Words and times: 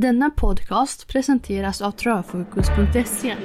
Denna 0.00 0.30
podcast 0.30 1.08
presenteras 1.08 1.82
av 1.82 1.90
Travfokus.se. 1.90 3.36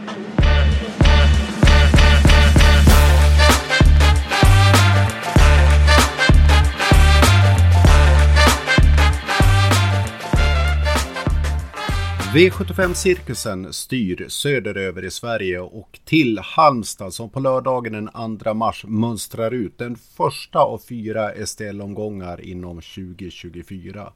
V75-cirkusen 12.33 13.73
styr 13.73 14.25
söderöver 14.27 15.05
i 15.05 15.11
Sverige 15.11 15.59
och 15.59 15.99
till 16.05 16.39
Halmstad 16.39 17.13
som 17.13 17.29
på 17.29 17.39
lördagen 17.39 17.93
den 17.93 18.39
2 18.39 18.53
mars 18.53 18.85
mönstrar 18.87 19.51
ut 19.51 19.77
den 19.77 19.95
första 19.95 20.59
av 20.59 20.81
fyra 20.89 21.45
STL-omgångar 21.45 22.41
inom 22.41 22.81
2024. 22.81 24.13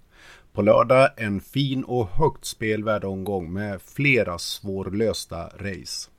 På 0.58 0.64
lördag 0.64 1.10
en 1.18 1.42
fin 1.42 1.84
och 1.84 2.08
högt 2.08 2.46
spelvärd 2.46 3.04
omgång 3.04 3.54
med 3.54 3.82
flera 3.82 4.38
svårlösta 4.38 5.44
race. 5.44 6.10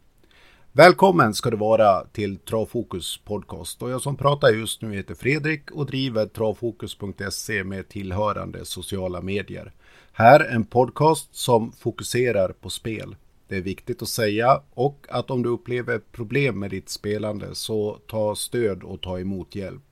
Välkommen 0.73 1.35
ska 1.35 1.51
du 1.51 1.57
vara 1.57 2.05
till 2.05 2.37
Travfokus 2.37 3.21
podcast 3.25 3.83
och 3.83 3.91
jag 3.91 4.03
som 4.03 4.17
pratar 4.17 4.48
just 4.48 4.83
nu 4.83 4.95
heter 4.95 5.15
Fredrik 5.15 5.71
och 5.71 5.87
driver 5.87 6.27
travfokus.se 6.27 7.65
med 7.65 7.89
tillhörande 7.89 8.65
sociala 8.65 9.21
medier. 9.21 9.73
Här 10.12 10.41
en 10.41 10.65
podcast 10.65 11.34
som 11.34 11.73
fokuserar 11.73 12.48
på 12.53 12.70
spel. 12.70 13.17
Det 13.48 13.57
är 13.57 13.62
viktigt 13.62 14.03
att 14.03 14.09
säga 14.09 14.62
och 14.75 15.07
att 15.11 15.31
om 15.31 15.43
du 15.43 15.48
upplever 15.48 15.98
problem 15.98 16.59
med 16.59 16.70
ditt 16.70 16.89
spelande 16.89 17.55
så 17.55 17.98
ta 18.07 18.34
stöd 18.34 18.83
och 18.83 19.01
ta 19.01 19.20
emot 19.20 19.55
hjälp. 19.55 19.88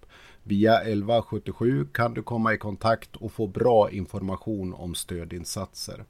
Via 0.49 0.81
1177 0.81 1.87
kan 1.93 2.15
du 2.15 2.23
komma 2.23 2.55
i 2.55 2.59
kontakt 2.59 3.17
och 3.17 3.33
få 3.33 3.47
bra 3.47 3.91
information 3.91 4.75
om 4.75 4.95
stödinsatser. 4.95 6.05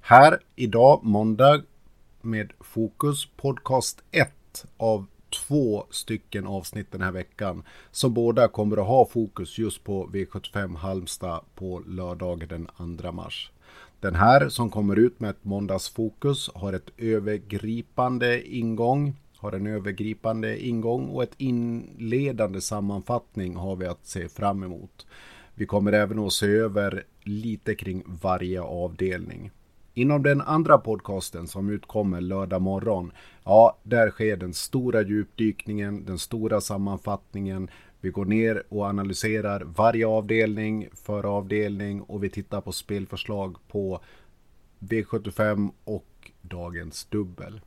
Här 0.00 0.38
idag 0.56 1.00
måndag 1.02 1.62
med 2.20 2.52
fokus 2.60 3.26
podcast 3.36 4.02
1 4.10 4.66
av 4.76 5.06
två 5.30 5.86
stycken 5.90 6.46
avsnitt 6.46 6.92
den 6.92 7.02
här 7.02 7.12
veckan 7.12 7.62
som 7.90 8.14
båda 8.14 8.48
kommer 8.48 8.76
att 8.76 8.86
ha 8.86 9.06
fokus 9.06 9.58
just 9.58 9.84
på 9.84 10.06
V75 10.06 10.76
Halmstad 10.76 11.40
på 11.54 11.82
lördagen 11.86 12.48
den 12.48 12.98
2 12.98 13.12
mars. 13.12 13.50
Den 14.00 14.14
här 14.14 14.48
som 14.48 14.70
kommer 14.70 14.98
ut 14.98 15.20
med 15.20 15.30
ett 15.30 15.44
måndagsfokus 15.44 16.50
har 16.54 16.72
ett 16.72 16.90
övergripande 16.98 18.56
ingång 18.56 19.16
har 19.40 19.52
en 19.52 19.66
övergripande 19.66 20.66
ingång 20.66 21.08
och 21.08 21.22
ett 21.22 21.34
inledande 21.36 22.60
sammanfattning 22.60 23.56
har 23.56 23.76
vi 23.76 23.86
att 23.86 24.06
se 24.06 24.28
fram 24.28 24.62
emot. 24.62 25.06
Vi 25.54 25.66
kommer 25.66 25.92
även 25.92 26.18
att 26.18 26.32
se 26.32 26.46
över 26.46 27.04
lite 27.22 27.74
kring 27.74 28.02
varje 28.06 28.62
avdelning. 28.62 29.50
Inom 29.94 30.22
den 30.22 30.40
andra 30.40 30.78
podcasten 30.78 31.48
som 31.48 31.70
utkommer 31.70 32.20
lördag 32.20 32.62
morgon, 32.62 33.12
ja, 33.44 33.78
där 33.82 34.10
sker 34.10 34.36
den 34.36 34.54
stora 34.54 35.02
djupdykningen, 35.02 36.04
den 36.04 36.18
stora 36.18 36.60
sammanfattningen. 36.60 37.70
Vi 38.00 38.10
går 38.10 38.24
ner 38.24 38.62
och 38.68 38.84
analyserar 38.86 39.62
varje 39.64 40.06
avdelning 40.06 40.88
för 40.92 41.24
avdelning 41.36 42.02
och 42.02 42.24
vi 42.24 42.30
tittar 42.30 42.60
på 42.60 42.72
spelförslag 42.72 43.56
på 43.68 44.00
V75 44.78 45.70
och 45.84 46.30
dagens 46.42 47.04
dubbel. 47.04 47.60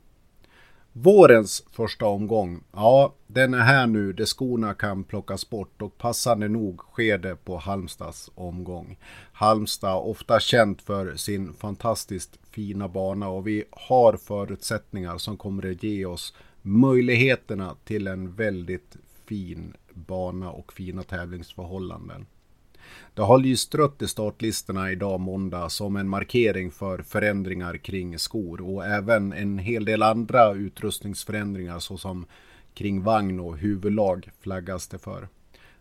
Vårens 0.96 1.64
första 1.70 2.06
omgång, 2.06 2.64
ja 2.72 3.14
den 3.26 3.54
är 3.54 3.60
här 3.60 3.86
nu 3.86 4.12
där 4.12 4.24
skorna 4.24 4.74
kan 4.74 5.04
plockas 5.04 5.50
bort 5.50 5.82
och 5.82 5.98
passande 5.98 6.48
nog 6.48 6.80
sker 6.80 7.18
det 7.18 7.36
på 7.36 7.56
Halmstads 7.56 8.30
omgång. 8.34 8.98
Halmstad, 9.32 9.96
ofta 9.96 10.40
känt 10.40 10.82
för 10.82 11.16
sin 11.16 11.52
fantastiskt 11.52 12.38
fina 12.50 12.88
bana 12.88 13.28
och 13.28 13.46
vi 13.46 13.64
har 13.70 14.16
förutsättningar 14.16 15.18
som 15.18 15.36
kommer 15.36 15.70
att 15.70 15.82
ge 15.82 16.04
oss 16.06 16.34
möjligheterna 16.62 17.76
till 17.84 18.06
en 18.06 18.34
väldigt 18.34 18.96
fin 19.24 19.74
bana 19.94 20.50
och 20.50 20.72
fina 20.72 21.02
tävlingsförhållanden. 21.02 22.26
Det 23.14 23.22
har 23.22 23.38
lyst 23.38 23.74
rött 23.74 24.02
i 24.02 24.08
startlistorna 24.08 24.92
idag 24.92 25.20
måndag 25.20 25.68
som 25.68 25.96
en 25.96 26.08
markering 26.08 26.70
för 26.70 27.02
förändringar 27.02 27.76
kring 27.76 28.18
skor 28.18 28.60
och 28.60 28.86
även 28.86 29.32
en 29.32 29.58
hel 29.58 29.84
del 29.84 30.02
andra 30.02 30.52
utrustningsförändringar 30.52 31.78
såsom 31.78 32.26
kring 32.74 33.02
vagn 33.02 33.40
och 33.40 33.58
huvudlag 33.58 34.30
flaggas 34.40 34.88
det 34.88 34.98
för. 34.98 35.28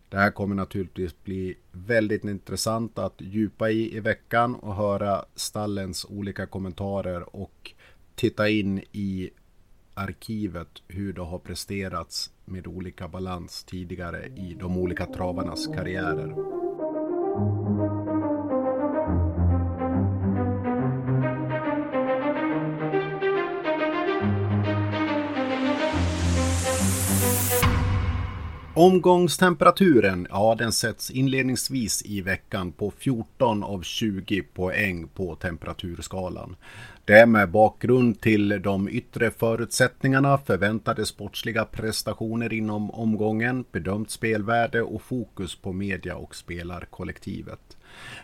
Det 0.10 0.18
här 0.18 0.32
kommer 0.32 0.56
naturligtvis 0.56 1.24
bli 1.24 1.56
väldigt 1.72 2.24
intressant 2.24 3.00
att 3.00 3.16
djupa 3.18 3.70
i 3.70 3.98
i 3.98 4.00
veckan 4.00 4.56
och 4.56 4.76
höra 4.76 5.26
stallens 5.36 6.06
olika 6.10 6.46
kommentarer 6.46 7.36
och 7.36 7.72
titta 8.16 8.50
in 8.50 8.82
i 8.92 9.30
arkivet 9.94 10.70
hur 10.88 11.14
det 11.14 11.22
har 11.22 11.40
presterats 11.40 12.32
med 12.46 12.68
olika 12.68 13.08
balans 13.08 13.64
tidigare 13.64 14.26
i 14.26 14.58
de 14.60 14.78
olika 14.78 15.06
travarnas 15.06 15.68
karriärer. 15.68 16.63
Thank 17.36 18.08
you. 18.08 18.13
Omgångstemperaturen, 28.76 30.28
ja 30.30 30.56
den 30.56 30.72
sätts 30.72 31.12
inledningsvis 31.12 32.06
i 32.06 32.22
veckan 32.22 32.72
på 32.72 32.92
14 32.92 33.64
av 33.64 33.82
20 33.82 34.42
poäng 34.42 35.08
på 35.08 35.36
temperaturskalan. 35.36 36.56
Det 37.06 37.14
är 37.14 37.26
med 37.26 37.50
bakgrund 37.50 38.22
till 38.22 38.62
de 38.62 38.90
yttre 38.90 39.32
förutsättningarna, 39.32 40.38
förväntade 40.38 41.06
sportsliga 41.06 41.66
prestationer 41.66 42.54
inom 42.54 42.92
omgången, 42.92 43.66
bedömt 43.72 44.12
spelvärde 44.12 44.82
och 44.82 45.02
fokus 45.02 45.56
på 45.56 45.74
media 45.74 46.16
och 46.16 46.36
spelarkollektivet. 46.36 47.78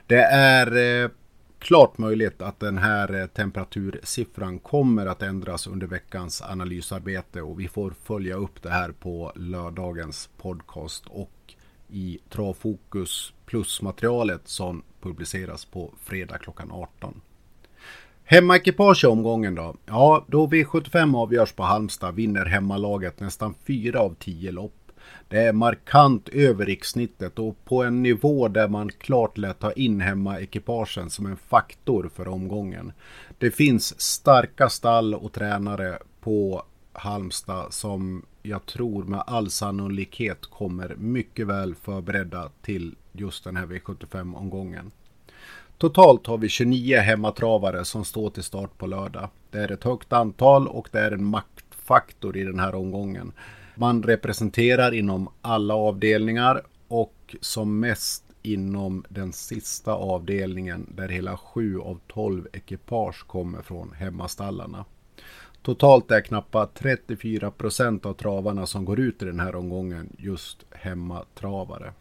Det 0.07 0.23
är 0.23 1.03
eh, 1.03 1.09
klart 1.59 1.97
möjligt 1.97 2.41
att 2.41 2.59
den 2.59 2.77
här 2.77 3.21
eh, 3.21 3.27
temperatursiffran 3.27 4.59
kommer 4.59 5.05
att 5.05 5.21
ändras 5.21 5.67
under 5.67 5.87
veckans 5.87 6.41
analysarbete 6.41 7.41
och 7.41 7.59
vi 7.59 7.67
får 7.67 7.93
följa 8.03 8.35
upp 8.35 8.61
det 8.61 8.69
här 8.69 8.91
på 8.91 9.31
lördagens 9.35 10.29
podcast 10.37 11.03
och 11.07 11.55
i 11.89 12.19
Travfokus 12.29 13.33
Plus-materialet 13.45 14.47
som 14.47 14.83
publiceras 15.01 15.65
på 15.65 15.93
fredag 15.99 16.37
klockan 16.37 16.71
18. 16.71 17.21
Hemmaekipage 18.23 19.03
i 19.03 19.07
omgången 19.07 19.55
då? 19.55 19.75
Ja, 19.85 20.25
då 20.27 20.47
V75 20.47 21.17
avgörs 21.17 21.51
på 21.51 21.63
Halmstad 21.63 22.15
vinner 22.15 22.45
hemmalaget 22.45 23.19
nästan 23.19 23.53
4 23.67 23.99
av 23.99 24.15
10 24.19 24.51
lopp. 24.51 24.78
Det 25.27 25.37
är 25.37 25.53
markant 25.53 26.29
över 26.29 26.65
rikssnittet 26.65 27.39
och 27.39 27.65
på 27.65 27.83
en 27.83 28.03
nivå 28.03 28.47
där 28.47 28.67
man 28.67 28.89
klart 28.89 29.37
lät 29.37 29.59
ta 29.59 29.71
in 29.71 30.01
hemmaekipagen 30.01 31.09
som 31.09 31.25
en 31.25 31.37
faktor 31.37 32.09
för 32.15 32.27
omgången. 32.27 32.91
Det 33.37 33.51
finns 33.51 34.01
starka 34.01 34.69
stall 34.69 35.13
och 35.13 35.33
tränare 35.33 35.99
på 36.21 36.63
Halmstad 36.93 37.73
som 37.73 38.25
jag 38.41 38.65
tror 38.65 39.03
med 39.03 39.23
all 39.27 39.49
sannolikhet 39.49 40.45
kommer 40.45 40.95
mycket 40.95 41.47
väl 41.47 41.75
förberedda 41.75 42.49
till 42.61 42.95
just 43.11 43.43
den 43.43 43.55
här 43.55 43.65
V75-omgången. 43.65 44.91
Totalt 45.77 46.27
har 46.27 46.37
vi 46.37 46.49
29 46.49 46.97
hemmatravare 46.97 47.85
som 47.85 48.05
står 48.05 48.29
till 48.29 48.43
start 48.43 48.77
på 48.77 48.87
lördag. 48.87 49.29
Det 49.51 49.57
är 49.57 49.71
ett 49.71 49.83
högt 49.83 50.13
antal 50.13 50.67
och 50.67 50.89
det 50.91 50.99
är 50.99 51.11
en 51.11 51.23
maktfaktor 51.23 52.37
i 52.37 52.43
den 52.43 52.59
här 52.59 52.75
omgången. 52.75 53.31
Man 53.79 54.03
representerar 54.03 54.93
inom 54.93 55.29
alla 55.41 55.75
avdelningar 55.75 56.61
och 56.87 57.35
som 57.41 57.79
mest 57.79 58.23
inom 58.41 59.05
den 59.09 59.33
sista 59.33 59.93
avdelningen 59.93 60.93
där 60.95 61.07
hela 61.07 61.37
7 61.37 61.79
av 61.79 61.99
12 62.07 62.47
ekipage 62.53 63.27
kommer 63.27 63.61
från 63.61 63.91
hemmastallarna. 63.91 64.85
Totalt 65.61 66.11
är 66.11 66.21
knappt 66.21 66.75
34 66.75 67.51
procent 67.51 68.05
av 68.05 68.13
travarna 68.13 68.65
som 68.65 68.85
går 68.85 68.99
ut 68.99 69.21
i 69.21 69.25
den 69.25 69.39
här 69.39 69.55
omgången 69.55 70.15
just 70.17 70.65
hemmatravare. 70.71 71.93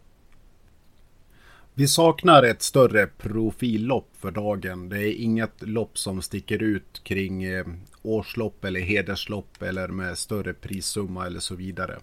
Vi 1.79 1.89
saknar 1.89 2.43
ett 2.43 2.63
större 2.63 3.07
profillopp 3.07 4.09
för 4.13 4.31
dagen. 4.31 4.89
Det 4.89 4.99
är 4.99 5.13
inget 5.13 5.63
lopp 5.63 5.99
som 5.99 6.23
sticker 6.23 6.63
ut 6.63 7.01
kring 7.05 7.45
eh, 7.45 7.67
årslopp 8.03 8.65
eller 8.65 8.81
hederslopp 8.81 9.63
eller 9.63 9.89
med 9.89 10.19
större 10.19 10.55
prissumma 10.55 11.27
eller 11.27 11.41
så 11.41 11.55
vidare. 11.55 11.99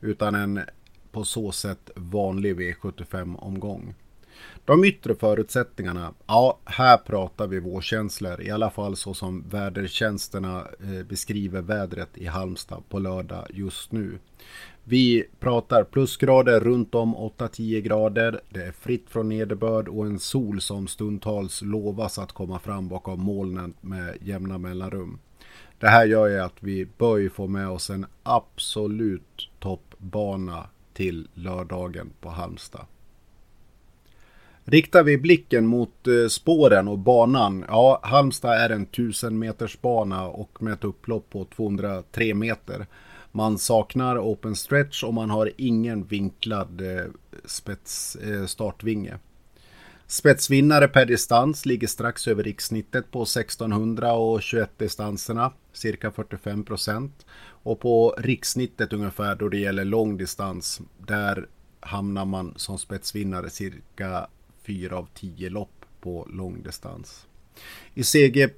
Utan 0.00 0.34
en 0.34 0.60
på 1.12 1.24
så 1.24 1.52
sätt 1.52 1.90
vanlig 1.94 2.60
V75-omgång. 2.60 3.94
De 4.64 4.84
yttre 4.84 5.14
förutsättningarna, 5.14 6.14
ja, 6.26 6.58
här 6.64 6.96
pratar 6.96 7.46
vi 7.46 7.60
vårkänslor, 7.60 8.42
i 8.42 8.50
alla 8.50 8.70
fall 8.70 8.96
så 8.96 9.14
som 9.14 9.48
vädertjänsterna 9.48 10.66
eh, 10.80 11.06
beskriver 11.06 11.62
vädret 11.62 12.18
i 12.18 12.26
Halmstad 12.26 12.82
på 12.88 12.98
lördag 12.98 13.46
just 13.50 13.92
nu. 13.92 14.18
Vi 14.90 15.24
pratar 15.40 15.84
plusgrader 15.84 16.60
runt 16.60 16.94
om 16.94 17.16
8-10 17.16 17.80
grader. 17.80 18.40
Det 18.48 18.62
är 18.62 18.72
fritt 18.72 19.10
från 19.10 19.28
nederbörd 19.28 19.88
och 19.88 20.06
en 20.06 20.18
sol 20.18 20.60
som 20.60 20.86
stundtals 20.86 21.62
lovas 21.62 22.18
att 22.18 22.32
komma 22.32 22.58
fram 22.58 22.88
bakom 22.88 23.20
molnen 23.20 23.74
med 23.80 24.16
jämna 24.20 24.58
mellanrum. 24.58 25.18
Det 25.78 25.88
här 25.88 26.06
gör 26.06 26.26
ju 26.26 26.38
att 26.38 26.56
vi 26.60 26.86
bör 26.98 27.28
få 27.28 27.46
med 27.46 27.68
oss 27.68 27.90
en 27.90 28.06
absolut 28.22 29.50
toppbana 29.58 30.66
till 30.92 31.28
lördagen 31.34 32.10
på 32.20 32.28
Halmstad. 32.28 32.86
Riktar 34.64 35.02
vi 35.02 35.18
blicken 35.18 35.66
mot 35.66 36.06
eh, 36.06 36.28
spåren 36.28 36.88
och 36.88 36.98
banan, 36.98 37.64
ja 37.68 38.00
Halmstad 38.02 38.52
är 38.52 38.70
en 38.70 38.82
1000 38.82 39.38
meters 39.38 39.80
bana 39.80 40.26
och 40.26 40.62
med 40.62 40.72
ett 40.72 40.84
upplopp 40.84 41.30
på 41.30 41.44
203 41.44 42.34
meter. 42.34 42.86
Man 43.32 43.58
saknar 43.58 44.18
open 44.18 44.56
stretch 44.56 45.04
och 45.04 45.14
man 45.14 45.30
har 45.30 45.50
ingen 45.56 46.04
vinklad 46.04 46.80
eh, 46.80 47.04
spets, 47.44 48.16
eh, 48.16 48.46
startvinge. 48.46 49.18
Spetsvinnare 50.06 50.88
per 50.88 51.06
distans 51.06 51.66
ligger 51.66 51.86
strax 51.86 52.28
över 52.28 52.42
rikssnittet 52.42 53.10
på 53.10 53.22
1600 53.22 54.12
och 54.12 54.42
21 54.42 54.78
distanserna, 54.78 55.52
cirka 55.72 56.10
45 56.10 56.64
procent. 56.64 57.26
Och 57.40 57.80
på 57.80 58.14
rikssnittet 58.18 58.92
ungefär 58.92 59.34
då 59.34 59.48
det 59.48 59.58
gäller 59.58 59.84
långdistans, 59.84 60.80
där 60.98 61.48
hamnar 61.80 62.24
man 62.24 62.54
som 62.56 62.78
spetsvinnare 62.78 63.50
cirka 63.50 64.28
4 64.62 64.96
av 64.96 65.08
10 65.14 65.50
lopp 65.50 65.84
på 66.00 66.28
långdistans. 66.32 67.26
I 67.94 68.04
CG 68.04 68.48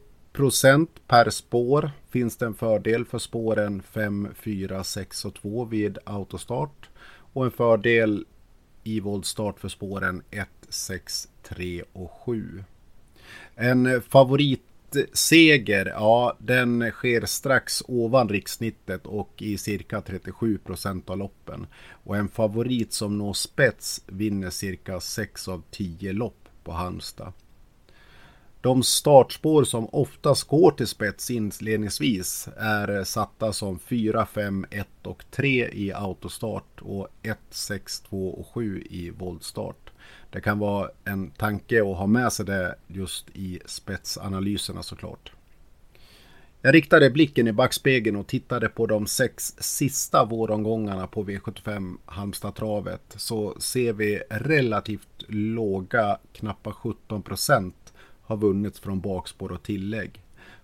Procent 0.40 0.90
per 1.06 1.30
spår 1.30 1.90
finns 2.10 2.36
det 2.36 2.46
en 2.46 2.54
fördel 2.54 3.04
för 3.04 3.18
spåren 3.18 3.82
5, 3.82 4.28
4, 4.34 4.84
6 4.84 5.24
och 5.24 5.34
2 5.34 5.64
vid 5.64 5.98
autostart 6.04 6.88
och 7.32 7.44
en 7.44 7.50
fördel 7.50 8.24
i 8.84 9.00
voltstart 9.00 9.60
för 9.60 9.68
spåren 9.68 10.22
1, 10.30 10.48
6, 10.68 11.28
3 11.42 11.82
och 11.92 12.10
7. 12.10 12.64
En 13.54 14.02
favoritseger, 14.02 15.86
ja 15.86 16.36
den 16.38 16.90
sker 16.90 17.26
strax 17.26 17.82
ovan 17.88 18.28
rikssnittet 18.28 19.06
och 19.06 19.42
i 19.42 19.58
cirka 19.58 20.00
37 20.00 20.58
procent 20.58 21.10
av 21.10 21.18
loppen. 21.18 21.66
Och 22.04 22.16
en 22.16 22.28
favorit 22.28 22.92
som 22.92 23.18
når 23.18 23.32
spets 23.32 24.04
vinner 24.06 24.50
cirka 24.50 25.00
6 25.00 25.48
av 25.48 25.62
10 25.70 26.12
lopp 26.12 26.48
på 26.64 26.72
Halmstad. 26.72 27.32
De 28.62 28.82
startspår 28.82 29.64
som 29.64 29.88
oftast 29.92 30.48
går 30.48 30.70
till 30.70 30.86
spets 30.86 31.30
inledningsvis 31.30 32.48
är 32.56 33.04
satta 33.04 33.52
som 33.52 33.78
4, 33.78 34.26
5, 34.26 34.66
1 34.70 34.86
och 35.02 35.24
3 35.30 35.68
i 35.72 35.92
autostart 35.92 36.80
och 36.80 37.08
1, 37.22 37.38
6, 37.50 38.00
2 38.00 38.28
och 38.28 38.46
7 38.54 38.86
i 38.90 39.10
voltstart. 39.10 39.90
Det 40.30 40.40
kan 40.40 40.58
vara 40.58 40.90
en 41.04 41.30
tanke 41.30 41.80
att 41.80 41.96
ha 41.96 42.06
med 42.06 42.32
sig 42.32 42.46
det 42.46 42.74
just 42.86 43.26
i 43.34 43.60
spetsanalyserna 43.66 44.82
såklart. 44.82 45.32
Jag 46.62 46.74
riktade 46.74 47.10
blicken 47.10 47.48
i 47.48 47.52
backspegeln 47.52 48.16
och 48.16 48.26
tittade 48.26 48.68
på 48.68 48.86
de 48.86 49.06
sex 49.06 49.54
sista 49.58 50.24
våromgångarna 50.24 51.06
på 51.06 51.24
V75 51.24 51.96
Halmstad-travet 52.06 53.14
så 53.16 53.60
ser 53.60 53.92
vi 53.92 54.22
relativt 54.30 55.24
låga, 55.28 56.18
knappa 56.32 56.72
17 56.72 57.22
procent 57.22 57.79
har 58.30 58.36
vunnits 58.36 58.80
från 58.80 59.00
bakspår 59.00 59.52
och 59.52 59.62
tillägg. 59.62 60.22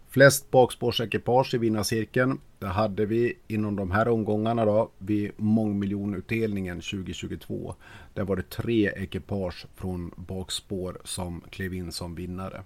Flest 0.08 0.50
bakspårsekipage 0.50 1.54
i 1.54 1.58
vinnarcirkeln, 1.58 2.40
det 2.58 2.66
hade 2.66 3.06
vi 3.06 3.34
inom 3.48 3.76
de 3.76 3.90
här 3.90 4.08
omgångarna 4.08 4.64
då 4.64 4.90
vid 4.98 5.30
mångmiljonutdelningen 5.36 6.80
2022. 6.80 7.74
Där 8.14 8.24
var 8.24 8.36
det 8.36 8.50
tre 8.50 8.90
ekipage 8.96 9.66
från 9.76 10.10
bakspår 10.16 10.98
som 11.04 11.40
klev 11.50 11.74
in 11.74 11.92
som 11.92 12.14
vinnare. 12.14 12.62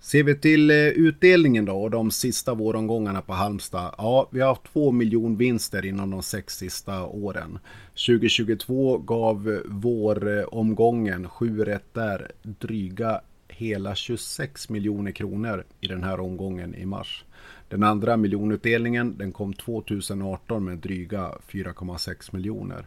Ser 0.00 0.22
vi 0.22 0.38
till 0.38 0.70
eh, 0.70 0.76
utdelningen 0.76 1.64
då 1.64 1.82
och 1.82 1.90
de 1.90 2.10
sista 2.10 2.54
våromgångarna 2.54 3.22
på 3.22 3.32
Halmstad. 3.32 3.94
Ja, 3.98 4.28
vi 4.30 4.40
har 4.40 4.48
haft 4.48 4.72
två 4.72 4.90
miljonvinster 4.92 5.84
inom 5.84 6.10
de 6.10 6.22
sex 6.22 6.56
sista 6.56 7.06
åren. 7.06 7.58
2022 8.06 8.98
gav 8.98 9.50
eh, 9.50 9.58
våromgången, 9.64 11.28
sju 11.28 11.64
rätt 11.64 11.94
där, 11.94 12.30
dryga 12.42 13.20
hela 13.56 13.94
26 13.94 14.68
miljoner 14.68 15.12
kronor 15.12 15.64
i 15.80 15.86
den 15.86 16.04
här 16.04 16.20
omgången 16.20 16.74
i 16.74 16.86
mars. 16.86 17.24
Den 17.68 17.82
andra 17.82 18.16
miljonutdelningen 18.16 19.18
den 19.18 19.32
kom 19.32 19.52
2018 19.52 20.64
med 20.64 20.78
dryga 20.78 21.32
4,6 21.48 22.34
miljoner. 22.34 22.86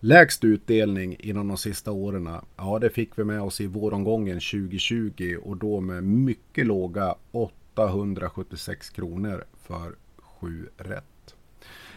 Lägst 0.00 0.44
utdelning 0.44 1.16
inom 1.18 1.48
de 1.48 1.56
sista 1.56 1.92
åren, 1.92 2.28
ja 2.56 2.78
det 2.78 2.90
fick 2.90 3.18
vi 3.18 3.24
med 3.24 3.42
oss 3.42 3.60
i 3.60 3.66
våromgången 3.66 4.40
2020 4.40 5.36
och 5.42 5.56
då 5.56 5.80
med 5.80 6.04
mycket 6.04 6.66
låga 6.66 7.14
876 7.30 8.90
kronor 8.90 9.44
för 9.62 9.94
7 10.16 10.68
rätt. 10.76 11.04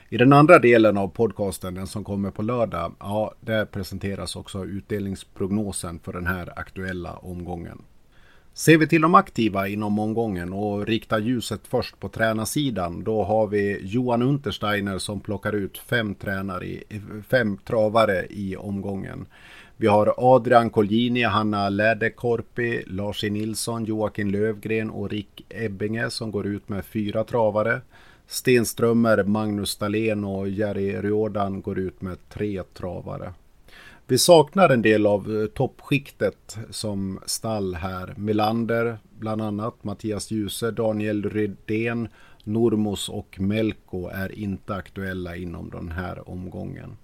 I 0.10 0.18
den 0.18 0.34
andra 0.34 0.60
delen 0.60 0.98
av 0.98 1.08
podcasten, 1.08 1.76
den 1.76 1.88
som 1.88 2.04
kommer 2.04 2.32
på 2.32 2.42
lördag, 2.42 2.96
ja, 3.00 3.34
där 3.42 3.66
presenteras 3.66 4.36
också 4.36 4.66
utdelningsprognosen 4.66 6.00
för 6.00 6.14
den 6.14 6.28
här 6.28 6.60
aktuella 6.60 7.14
omgången. 7.14 7.82
Ser 8.58 8.78
vi 8.78 8.88
till 8.88 9.02
de 9.02 9.16
aktiva 9.16 9.68
inom 9.68 10.00
omgången 10.00 10.54
och 10.54 10.86
riktar 10.86 11.20
ljuset 11.20 11.62
först 11.68 12.00
på 12.00 12.10
tränarsidan. 12.10 13.04
Då 13.04 13.24
har 13.24 13.48
vi 13.48 13.80
Johan 13.84 14.22
Untersteiner 14.22 14.98
som 14.98 15.20
plockar 15.20 15.54
ut 15.56 15.78
fem, 15.78 16.16
tränare 16.16 16.66
fem 17.30 17.58
travare 17.58 18.26
i 18.30 18.56
omgången. 18.56 19.26
Vi 19.78 19.88
har 19.88 20.14
Adrian 20.18 20.70
Colgjini, 20.70 21.24
Hanna 21.24 21.70
Läderkorpi, 21.70 22.84
Lars 22.88 23.24
e. 23.24 23.30
Nilsson, 23.30 23.86
Joakim 23.86 24.32
Lövgren 24.32 24.90
och 24.90 25.10
Rick 25.10 25.46
Ebbinge 25.50 26.10
som 26.10 26.32
går 26.32 26.48
ut 26.48 26.70
med 26.70 26.86
fyra 26.86 27.24
travare. 27.24 27.82
Stenströmer, 28.28 29.24
Magnus 29.24 29.76
Dahlén 29.76 30.24
och 30.24 30.50
Jerry 30.50 31.02
Riordan 31.02 31.62
går 31.62 31.80
ut 31.80 32.02
med 32.02 32.30
tre 32.30 32.64
travare. 32.74 33.34
Vi 34.08 34.18
saknar 34.18 34.70
en 34.70 34.82
del 34.82 35.06
av 35.06 35.42
eh, 35.42 35.48
toppskiktet 35.48 36.58
som 36.70 37.20
stall 37.26 37.76
här. 37.76 38.14
Melander 38.18 38.98
bland 39.20 39.42
annat, 39.42 39.84
Mattias 39.84 40.32
Djuse, 40.32 40.72
Daniel 40.72 41.30
Rydén, 41.30 42.08
Normos 42.44 43.10
och 43.10 43.40
Melko 43.40 44.08
är 44.08 44.40
inte 44.40 44.76
aktuella 44.76 45.36
inom 45.36 45.70
den 45.70 45.92
här 45.92 46.30
omgången. 46.30 46.98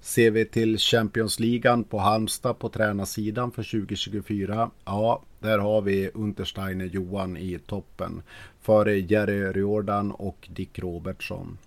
Ser 0.00 0.30
vi 0.30 0.44
till 0.44 0.78
Champions 0.78 1.40
League 1.40 1.84
på 1.88 1.98
Halmstad 1.98 2.58
på 2.58 2.68
tränarsidan 2.68 3.50
för 3.50 3.62
2024. 3.62 4.70
Ja, 4.84 5.22
där 5.40 5.58
har 5.58 5.82
vi 5.82 6.10
Untersteiner 6.14 6.84
Johan 6.84 7.36
i 7.36 7.58
toppen. 7.66 8.22
Före 8.60 8.98
Jerry 8.98 9.52
Riordan 9.52 10.10
och 10.12 10.48
Dick 10.50 10.78
Robertsson. 10.78 11.58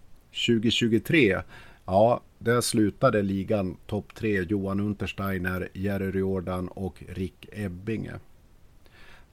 2023 0.48 1.42
Ja, 1.86 2.22
där 2.39 2.62
slutade 2.62 3.22
ligan 3.22 3.77
topp 3.86 4.15
tre 4.15 4.44
Johan 4.50 4.80
Untersteiner, 4.80 5.70
Jerry 5.74 6.12
Riordan 6.12 6.68
och 6.68 7.04
Rick 7.08 7.50
Ebbinge. 7.51 8.13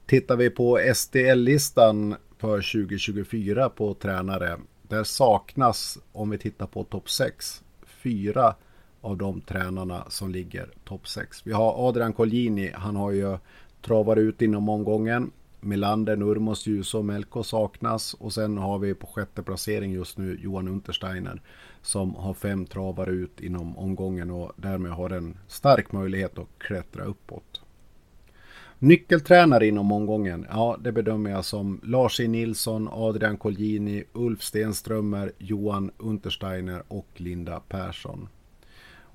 Tittar 0.05 0.35
vi 0.35 0.49
på 0.49 0.79
SDL-listan 0.95 2.15
för 2.37 2.55
2024 2.55 3.69
på 3.69 3.93
tränare. 3.93 4.57
Där 4.81 5.03
saknas, 5.03 5.99
om 6.11 6.29
vi 6.29 6.37
tittar 6.37 6.67
på 6.67 6.83
topp 6.83 7.09
6, 7.09 7.63
fyra 7.85 8.55
av 9.01 9.17
de 9.17 9.41
tränarna 9.41 10.05
som 10.09 10.31
ligger 10.31 10.69
topp 10.83 11.07
6. 11.07 11.47
Vi 11.47 11.51
har 11.51 11.87
Adrian 11.89 12.13
Colgjini, 12.13 12.71
han 12.75 12.95
har 12.95 13.11
ju 13.11 13.37
travat 13.81 14.17
ut 14.17 14.41
inom 14.41 14.69
omgången. 14.69 15.31
Melander, 15.59 16.15
Nurmos, 16.15 16.67
Ljus 16.67 16.93
och 16.93 17.05
Melko 17.05 17.43
saknas 17.43 18.13
och 18.13 18.33
sen 18.33 18.57
har 18.57 18.79
vi 18.79 18.93
på 18.93 19.07
sjätte 19.07 19.43
placering 19.43 19.91
just 19.91 20.17
nu 20.17 20.39
Johan 20.41 20.67
Untersteiner 20.67 21.41
som 21.83 22.15
har 22.15 22.33
fem 22.33 22.65
travar 22.65 23.09
ut 23.09 23.41
inom 23.41 23.77
omgången 23.77 24.31
och 24.31 24.51
därmed 24.55 24.91
har 24.91 25.09
en 25.09 25.37
stark 25.47 25.91
möjlighet 25.91 26.37
att 26.37 26.47
klättra 26.57 27.03
uppåt. 27.03 27.61
Nyckeltränare 28.79 29.67
inom 29.67 29.91
omgången, 29.91 30.45
ja 30.49 30.77
det 30.83 30.91
bedömer 30.91 31.29
jag 31.29 31.45
som 31.45 31.79
Lars 31.83 32.19
E. 32.19 32.27
Nilsson, 32.27 32.89
Adrian 32.91 33.37
Colgjini, 33.37 34.03
Ulf 34.13 34.41
Stenströmer, 34.41 35.31
Johan 35.37 35.91
Untersteiner 35.97 36.83
och 36.87 37.07
Linda 37.15 37.59
Persson. 37.59 38.27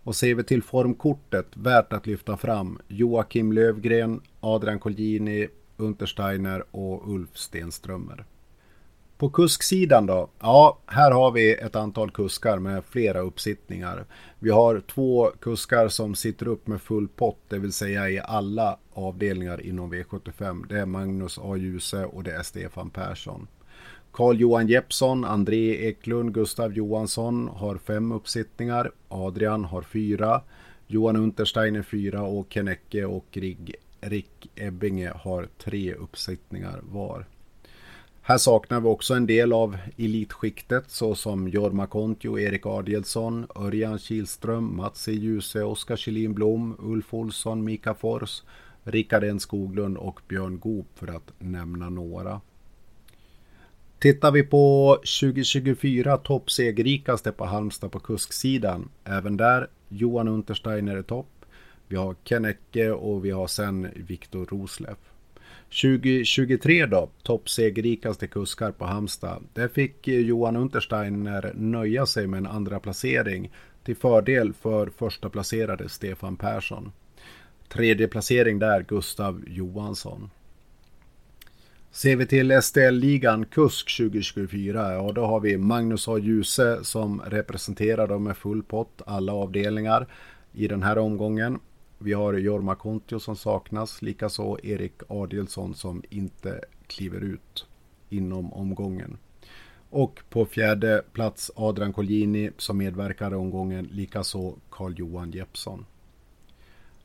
Och 0.04 0.16
ser 0.16 0.34
vi 0.34 0.44
till 0.44 0.62
formkortet, 0.62 1.46
värt 1.56 1.92
att 1.92 2.06
lyfta 2.06 2.36
fram, 2.36 2.78
Joakim 2.88 3.52
Lövgren, 3.52 4.20
Adrian 4.40 4.78
Colgjini, 4.78 5.48
Untersteiner 5.76 6.64
och 6.70 7.14
Ulf 7.14 7.36
Stenströmer. 7.36 8.24
På 9.18 9.28
kusksidan 9.30 10.06
då? 10.06 10.28
Ja, 10.40 10.78
här 10.86 11.10
har 11.10 11.30
vi 11.30 11.54
ett 11.54 11.76
antal 11.76 12.10
kuskar 12.10 12.58
med 12.58 12.84
flera 12.84 13.20
uppsittningar. 13.20 14.04
Vi 14.38 14.50
har 14.50 14.80
två 14.80 15.30
kuskar 15.40 15.88
som 15.88 16.14
sitter 16.14 16.48
upp 16.48 16.66
med 16.66 16.82
full 16.82 17.08
pott, 17.08 17.38
det 17.48 17.58
vill 17.58 17.72
säga 17.72 18.10
i 18.10 18.20
alla 18.24 18.78
avdelningar 18.92 19.66
inom 19.66 19.94
V75. 19.94 20.66
Det 20.68 20.78
är 20.78 20.86
Magnus 20.86 21.38
A. 21.38 21.56
Djuse 21.56 22.04
och 22.04 22.22
det 22.22 22.32
är 22.32 22.42
Stefan 22.42 22.90
Persson. 22.90 23.46
Carl-Johan 24.12 24.66
Jeppsson, 24.68 25.24
André 25.24 25.88
Eklund, 25.88 26.34
Gustav 26.34 26.72
Johansson 26.72 27.48
har 27.48 27.76
fem 27.76 28.12
uppsittningar. 28.12 28.92
Adrian 29.08 29.64
har 29.64 29.82
fyra. 29.82 30.42
Johan 30.86 31.16
Untersteiner 31.16 31.82
fyra 31.82 32.22
och 32.22 32.46
Kennecke 32.50 33.04
och 33.04 33.38
Rick 34.00 34.50
Ebbinge 34.54 35.12
har 35.14 35.48
tre 35.58 35.94
uppsittningar 35.94 36.80
var. 36.82 37.26
Här 38.28 38.38
saknar 38.38 38.80
vi 38.80 38.86
också 38.86 39.14
en 39.14 39.26
del 39.26 39.52
av 39.52 39.76
elitskiktet 39.96 40.90
såsom 40.90 41.48
Jorma 41.48 41.86
Kontio, 41.86 42.38
Erik 42.38 42.66
Adielsson, 42.66 43.46
Örjan 43.56 43.98
Kihlström, 43.98 44.76
Mats 44.76 45.08
E. 45.08 45.12
Djuse, 45.12 45.62
Oskar 45.62 45.96
Kjellin 45.96 46.34
Blom, 46.34 46.76
Ulf 46.78 47.14
Olsson, 47.14 47.64
Mika 47.64 47.94
Fors, 47.94 48.42
Rickard 48.84 49.24
N 49.24 49.40
Skoglund 49.40 49.96
och 49.96 50.20
Björn 50.28 50.58
Goop 50.58 50.86
för 50.94 51.16
att 51.16 51.32
nämna 51.38 51.88
några. 51.88 52.40
Tittar 53.98 54.30
vi 54.32 54.42
på 54.42 54.94
2024 55.20 56.16
toppsegerrikaste 56.16 57.32
på 57.32 57.44
Halmstad 57.44 57.92
på 57.92 57.98
kusksidan. 57.98 58.88
Även 59.04 59.36
där 59.36 59.68
Johan 59.88 60.28
Untersteiner 60.28 60.96
är 60.96 61.02
topp. 61.02 61.44
Vi 61.86 61.96
har 61.96 62.16
Kennecke 62.24 62.90
och 62.90 63.24
vi 63.24 63.30
har 63.30 63.46
sen 63.46 63.88
Viktor 63.96 64.46
Rosleff. 64.46 65.07
2023 65.70 66.86
då, 66.86 67.08
toppsegerrikaste 67.22 68.26
kuskar 68.26 68.72
på 68.72 68.84
Halmstad. 68.84 69.44
Där 69.54 69.68
fick 69.68 70.08
eh, 70.08 70.20
Johan 70.20 70.56
Untersteiner 70.56 71.52
nöja 71.54 72.06
sig 72.06 72.26
med 72.26 72.38
en 72.38 72.46
andra 72.46 72.80
placering 72.80 73.52
till 73.84 73.96
fördel 73.96 74.52
för 74.52 74.86
första 74.86 75.28
placerade 75.28 75.88
Stefan 75.88 76.36
Persson. 76.36 76.92
Tredje 77.68 78.08
placering 78.08 78.58
där 78.58 78.82
Gustav 78.82 79.44
Johansson. 79.46 80.30
Ser 81.90 82.16
vi 82.16 82.26
till 82.26 82.62
STL-ligan 82.62 83.44
KUSK 83.44 83.96
2024, 83.96 84.92
ja 84.92 85.12
då 85.12 85.26
har 85.26 85.40
vi 85.40 85.56
Magnus 85.56 86.08
A. 86.08 86.18
Djuse 86.18 86.84
som 86.84 87.20
representerar 87.20 88.06
dem 88.06 88.24
med 88.24 88.36
full 88.36 88.62
pott, 88.62 89.02
alla 89.06 89.32
avdelningar 89.32 90.06
i 90.52 90.68
den 90.68 90.82
här 90.82 90.98
omgången. 90.98 91.58
Vi 91.98 92.12
har 92.12 92.34
Jorma 92.34 92.74
Kontio 92.74 93.20
som 93.20 93.36
saknas, 93.36 94.02
likaså 94.02 94.58
Erik 94.62 94.94
Adielsson 95.08 95.74
som 95.74 96.02
inte 96.10 96.60
kliver 96.86 97.20
ut 97.20 97.66
inom 98.08 98.52
omgången. 98.52 99.18
Och 99.90 100.20
på 100.30 100.46
fjärde 100.46 101.02
plats 101.12 101.50
Adrian 101.56 101.92
Colgjini 101.92 102.50
som 102.56 102.78
medverkar 102.78 103.32
i 103.32 103.34
omgången, 103.34 103.84
likaså 103.84 104.54
Carl-Johan 104.70 105.30
Jeppsson. 105.30 105.86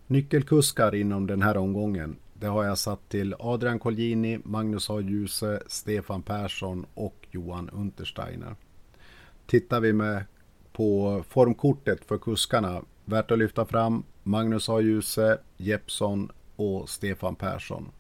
Nyckelkuskar 0.08 0.96
inom 0.96 1.28
den 1.28 1.42
här 1.42 1.58
omgången, 1.58 2.16
det 2.34 2.48
har 2.48 2.64
jag 2.64 2.78
satt 2.78 3.10
till 3.10 3.36
Adrian 3.40 3.80
Colgjini, 3.80 4.40
Magnus 4.44 4.90
A. 4.90 5.00
Djuse, 5.02 5.64
Stefan 5.68 6.22
Persson 6.22 6.86
och 6.94 7.28
Johan 7.32 7.70
Untersteiner. 7.70 8.56
Tittar 9.46 9.80
vi 9.80 9.94
med 9.94 10.24
på 10.72 11.24
formkortet 11.30 12.06
för 12.06 12.18
kuskarna, 12.18 12.82
värt 13.06 13.32
att 13.32 13.40
lyfta 13.40 13.66
fram 13.66 14.04
Magnus 14.24 14.70
A. 14.70 14.82
Djuse, 14.82 15.38
Jeppsson 15.58 16.32
och 16.56 16.90
Stefan 16.90 17.36
Persson. 17.36 17.92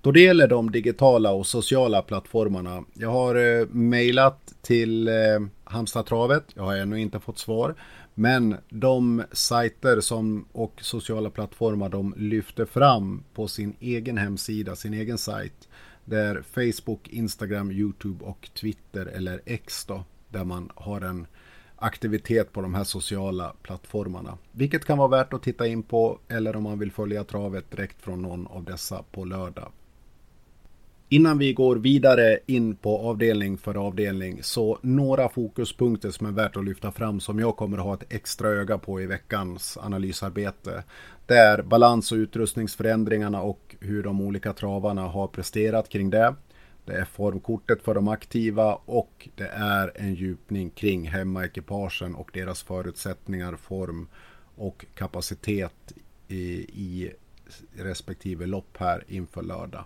Då 0.00 0.12
det 0.12 0.20
gäller 0.20 0.48
de 0.48 0.70
digitala 0.70 1.32
och 1.32 1.46
sociala 1.46 2.02
plattformarna. 2.02 2.84
Jag 2.94 3.10
har 3.10 3.34
eh, 3.34 3.66
mejlat 3.66 4.54
till 4.62 5.08
eh, 5.08 5.14
Halmstad 5.64 6.06
Travet. 6.06 6.44
Jag 6.54 6.62
har 6.62 6.76
ännu 6.76 7.00
inte 7.00 7.20
fått 7.20 7.38
svar. 7.38 7.74
Men 8.14 8.56
de 8.68 9.22
sajter 9.32 10.00
som, 10.00 10.46
och 10.52 10.74
sociala 10.80 11.30
plattformar 11.30 11.88
de 11.88 12.14
lyfter 12.16 12.64
fram 12.64 13.24
på 13.34 13.48
sin 13.48 13.76
egen 13.80 14.18
hemsida, 14.18 14.76
sin 14.76 14.94
egen 14.94 15.18
sajt. 15.18 15.68
Det 16.04 16.18
är 16.18 16.42
Facebook, 16.42 17.08
Instagram, 17.08 17.70
Youtube 17.70 18.24
och 18.24 18.50
Twitter 18.54 19.06
eller 19.06 19.40
X 19.44 19.84
då. 19.84 20.04
Där 20.28 20.44
man 20.44 20.70
har 20.74 21.00
en 21.00 21.26
aktivitet 21.84 22.52
på 22.52 22.62
de 22.62 22.74
här 22.74 22.84
sociala 22.84 23.54
plattformarna. 23.62 24.38
Vilket 24.52 24.84
kan 24.84 24.98
vara 24.98 25.08
värt 25.08 25.32
att 25.32 25.42
titta 25.42 25.66
in 25.66 25.82
på 25.82 26.18
eller 26.28 26.56
om 26.56 26.62
man 26.62 26.78
vill 26.78 26.92
följa 26.92 27.24
travet 27.24 27.70
direkt 27.70 28.02
från 28.02 28.22
någon 28.22 28.46
av 28.46 28.64
dessa 28.64 29.04
på 29.12 29.24
lördag. 29.24 29.72
Innan 31.08 31.38
vi 31.38 31.52
går 31.52 31.76
vidare 31.76 32.38
in 32.46 32.76
på 32.76 32.98
avdelning 32.98 33.58
för 33.58 33.86
avdelning 33.86 34.42
så 34.42 34.78
några 34.82 35.28
fokuspunkter 35.28 36.10
som 36.10 36.26
är 36.26 36.32
värt 36.32 36.56
att 36.56 36.64
lyfta 36.64 36.92
fram 36.92 37.20
som 37.20 37.38
jag 37.38 37.56
kommer 37.56 37.78
att 37.78 37.84
ha 37.84 37.94
ett 37.94 38.12
extra 38.12 38.48
öga 38.48 38.78
på 38.78 39.00
i 39.00 39.06
veckans 39.06 39.78
analysarbete. 39.82 40.84
Det 41.26 41.36
är 41.36 41.62
balans 41.62 42.12
och 42.12 42.16
utrustningsförändringarna 42.16 43.42
och 43.42 43.76
hur 43.80 44.02
de 44.02 44.20
olika 44.20 44.52
travarna 44.52 45.02
har 45.02 45.26
presterat 45.26 45.88
kring 45.88 46.10
det. 46.10 46.34
Det 46.84 46.92
är 46.92 47.04
formkortet 47.04 47.82
för 47.82 47.94
de 47.94 48.08
aktiva 48.08 48.74
och 48.74 49.28
det 49.34 49.48
är 49.48 49.92
en 49.94 50.14
djupning 50.14 50.70
kring 50.70 51.08
hemmaekipagen 51.08 52.14
och 52.14 52.30
deras 52.32 52.62
förutsättningar, 52.62 53.56
form 53.56 54.08
och 54.56 54.86
kapacitet 54.94 55.92
i, 56.28 56.44
i 56.58 57.12
respektive 57.76 58.46
lopp 58.46 58.76
här 58.76 59.04
inför 59.08 59.42
lördag. 59.42 59.84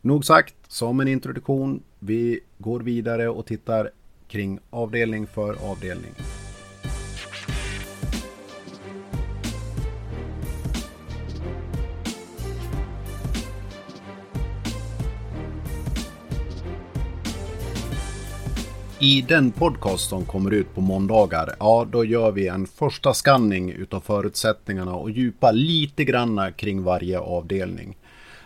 Nog 0.00 0.24
sagt, 0.24 0.54
som 0.68 1.00
en 1.00 1.08
introduktion. 1.08 1.82
Vi 1.98 2.40
går 2.58 2.80
vidare 2.80 3.28
och 3.28 3.46
tittar 3.46 3.90
kring 4.28 4.58
avdelning 4.70 5.26
för 5.26 5.70
avdelning. 5.70 6.14
I 19.02 19.22
den 19.22 19.50
podcast 19.50 20.08
som 20.08 20.24
kommer 20.24 20.50
ut 20.50 20.74
på 20.74 20.80
måndagar, 20.80 21.54
ja 21.58 21.86
då 21.92 22.04
gör 22.04 22.30
vi 22.30 22.48
en 22.48 22.66
första 22.66 23.14
skanning 23.14 23.70
utav 23.70 24.00
förutsättningarna 24.00 24.94
och 24.94 25.10
djupar 25.10 25.52
lite 25.52 26.04
granna 26.04 26.52
kring 26.52 26.82
varje 26.82 27.18
avdelning. 27.18 27.96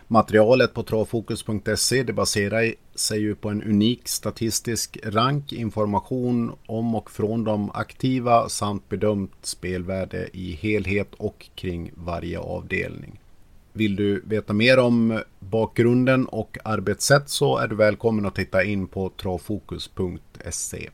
Materialet 0.07 0.73
på 0.73 0.83
travfokus.se 0.83 2.03
det 2.03 2.13
baserar 2.13 2.73
sig 2.95 3.19
ju 3.19 3.35
på 3.35 3.49
en 3.49 3.63
unik 3.63 4.07
statistisk 4.07 4.97
rank, 5.03 5.53
information 5.53 6.51
om 6.65 6.95
och 6.95 7.11
från 7.11 7.43
de 7.43 7.71
aktiva 7.73 8.49
samt 8.49 8.89
bedömt 8.89 9.35
spelvärde 9.41 10.29
i 10.33 10.51
helhet 10.51 11.13
och 11.17 11.49
kring 11.55 11.91
varje 11.95 12.39
avdelning. 12.39 13.19
Vill 13.77 13.95
du 13.95 14.21
veta 14.25 14.53
mer 14.53 14.79
om 14.79 15.21
bakgrunden 15.39 16.25
och 16.25 16.57
arbetssätt 16.63 17.29
så 17.29 17.57
är 17.57 17.67
du 17.67 17.75
välkommen 17.75 18.25
att 18.25 18.35
titta 18.35 18.63
in 18.63 18.87
på 18.87 19.09
travfokus.se. 19.09 20.89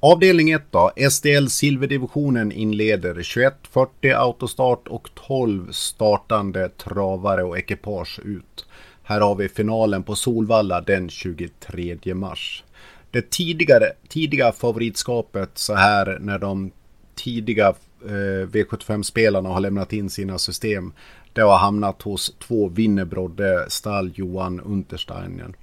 Avdelning 0.00 0.50
1 0.50 0.62
då. 0.70 0.90
SDL 1.10 1.46
Silverdivisionen 1.46 2.52
inleder 2.52 3.14
21.40 3.14 4.16
autostart 4.16 4.88
och 4.88 5.08
12 5.14 5.72
startande 5.72 6.68
travare 6.68 7.42
och 7.42 7.58
ekipage 7.58 8.20
ut. 8.24 8.66
Här 9.02 9.20
har 9.20 9.34
vi 9.34 9.48
finalen 9.48 10.02
på 10.02 10.14
Solvalla 10.14 10.80
den 10.80 11.08
23 11.08 12.14
mars. 12.14 12.64
Det 13.10 13.30
tidigare, 13.30 13.92
tidiga 14.08 14.52
favoritskapet 14.52 15.50
så 15.54 15.74
här 15.74 16.18
när 16.20 16.38
de 16.38 16.70
tidiga 17.14 17.74
eh, 18.04 18.46
V75-spelarna 18.48 19.48
har 19.48 19.60
lämnat 19.60 19.92
in 19.92 20.10
sina 20.10 20.38
system. 20.38 20.92
Det 21.32 21.40
har 21.40 21.58
hamnat 21.58 22.02
hos 22.02 22.34
två 22.38 22.68
Winnerbrodde 22.68 23.66
stall 23.68 24.12
Johan 24.14 24.60
Untersteiner. 24.60 25.54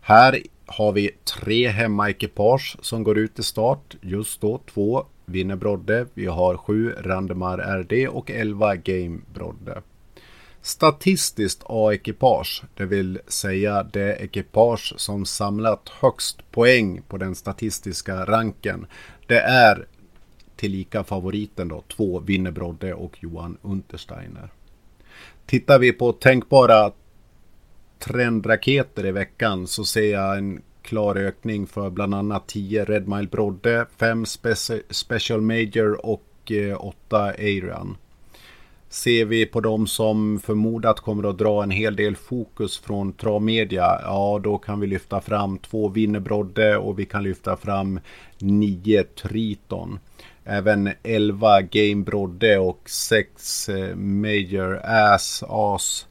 Här 0.00 0.42
har 0.66 0.92
vi 0.92 1.10
tre 1.24 1.68
hemmaekipage 1.68 2.76
som 2.80 3.02
går 3.02 3.18
ut 3.18 3.38
i 3.38 3.42
start. 3.42 3.96
Just 4.00 4.40
då 4.40 4.60
två 4.74 5.04
Winnerbrodde. 5.24 6.06
Vi 6.14 6.26
har 6.26 6.56
sju 6.56 6.94
Randemar 7.00 7.58
RD 7.58 8.08
och 8.08 8.30
elva 8.30 8.76
Game 8.76 9.18
Brodde. 9.34 9.82
Statistiskt 10.62 11.62
A-ekipage, 11.66 12.62
det 12.74 12.86
vill 12.86 13.18
säga 13.26 13.82
det 13.82 14.16
ekipage 14.16 14.94
som 14.96 15.26
samlat 15.26 15.88
högst 15.88 16.50
poäng 16.50 17.02
på 17.08 17.16
den 17.16 17.34
statistiska 17.34 18.24
ranken. 18.24 18.86
Det 19.26 19.40
är 19.40 19.86
tillika 20.56 21.04
favoriten 21.04 21.68
då, 21.68 21.82
två 21.88 22.20
Winnerbrodde 22.20 22.94
och 22.94 23.16
Johan 23.20 23.56
Untersteiner. 23.62 24.48
Tittar 25.46 25.78
vi 25.78 25.92
på 25.92 26.12
tänkbara 26.12 26.92
trendraketer 27.98 29.06
i 29.06 29.12
veckan 29.12 29.66
så 29.66 29.84
ser 29.84 30.12
jag 30.12 30.38
en 30.38 30.62
klar 30.82 31.16
ökning 31.16 31.66
för 31.66 31.90
bland 31.90 32.14
annat 32.14 32.46
10 32.46 32.84
Red 32.84 33.08
Mile 33.08 33.28
Brodde, 33.28 33.86
5 33.96 34.24
Special 34.90 35.40
Major 35.40 36.06
och 36.06 36.52
eh, 36.52 36.84
8 36.84 37.18
Arian. 37.18 37.96
Ser 38.88 39.24
vi 39.24 39.46
på 39.46 39.60
de 39.60 39.86
som 39.86 40.40
förmodat 40.40 41.00
kommer 41.00 41.30
att 41.30 41.38
dra 41.38 41.62
en 41.62 41.70
hel 41.70 41.96
del 41.96 42.16
fokus 42.16 42.78
från 42.78 43.12
travmedia, 43.12 44.00
ja 44.02 44.40
då 44.44 44.58
kan 44.58 44.80
vi 44.80 44.86
lyfta 44.86 45.20
fram 45.20 45.58
två 45.58 45.88
Winnerbrodde 45.88 46.76
och 46.76 46.98
vi 46.98 47.06
kan 47.06 47.22
lyfta 47.22 47.56
fram 47.56 48.00
nio 48.38 49.04
Triton. 49.04 49.98
Även 50.44 50.90
11 51.02 51.62
Game 51.62 52.04
Brodde 52.04 52.58
och 52.58 52.90
6 52.90 53.68
eh, 53.68 53.96
Major 53.96 54.80
Ass 54.84 55.44
As 55.48 56.06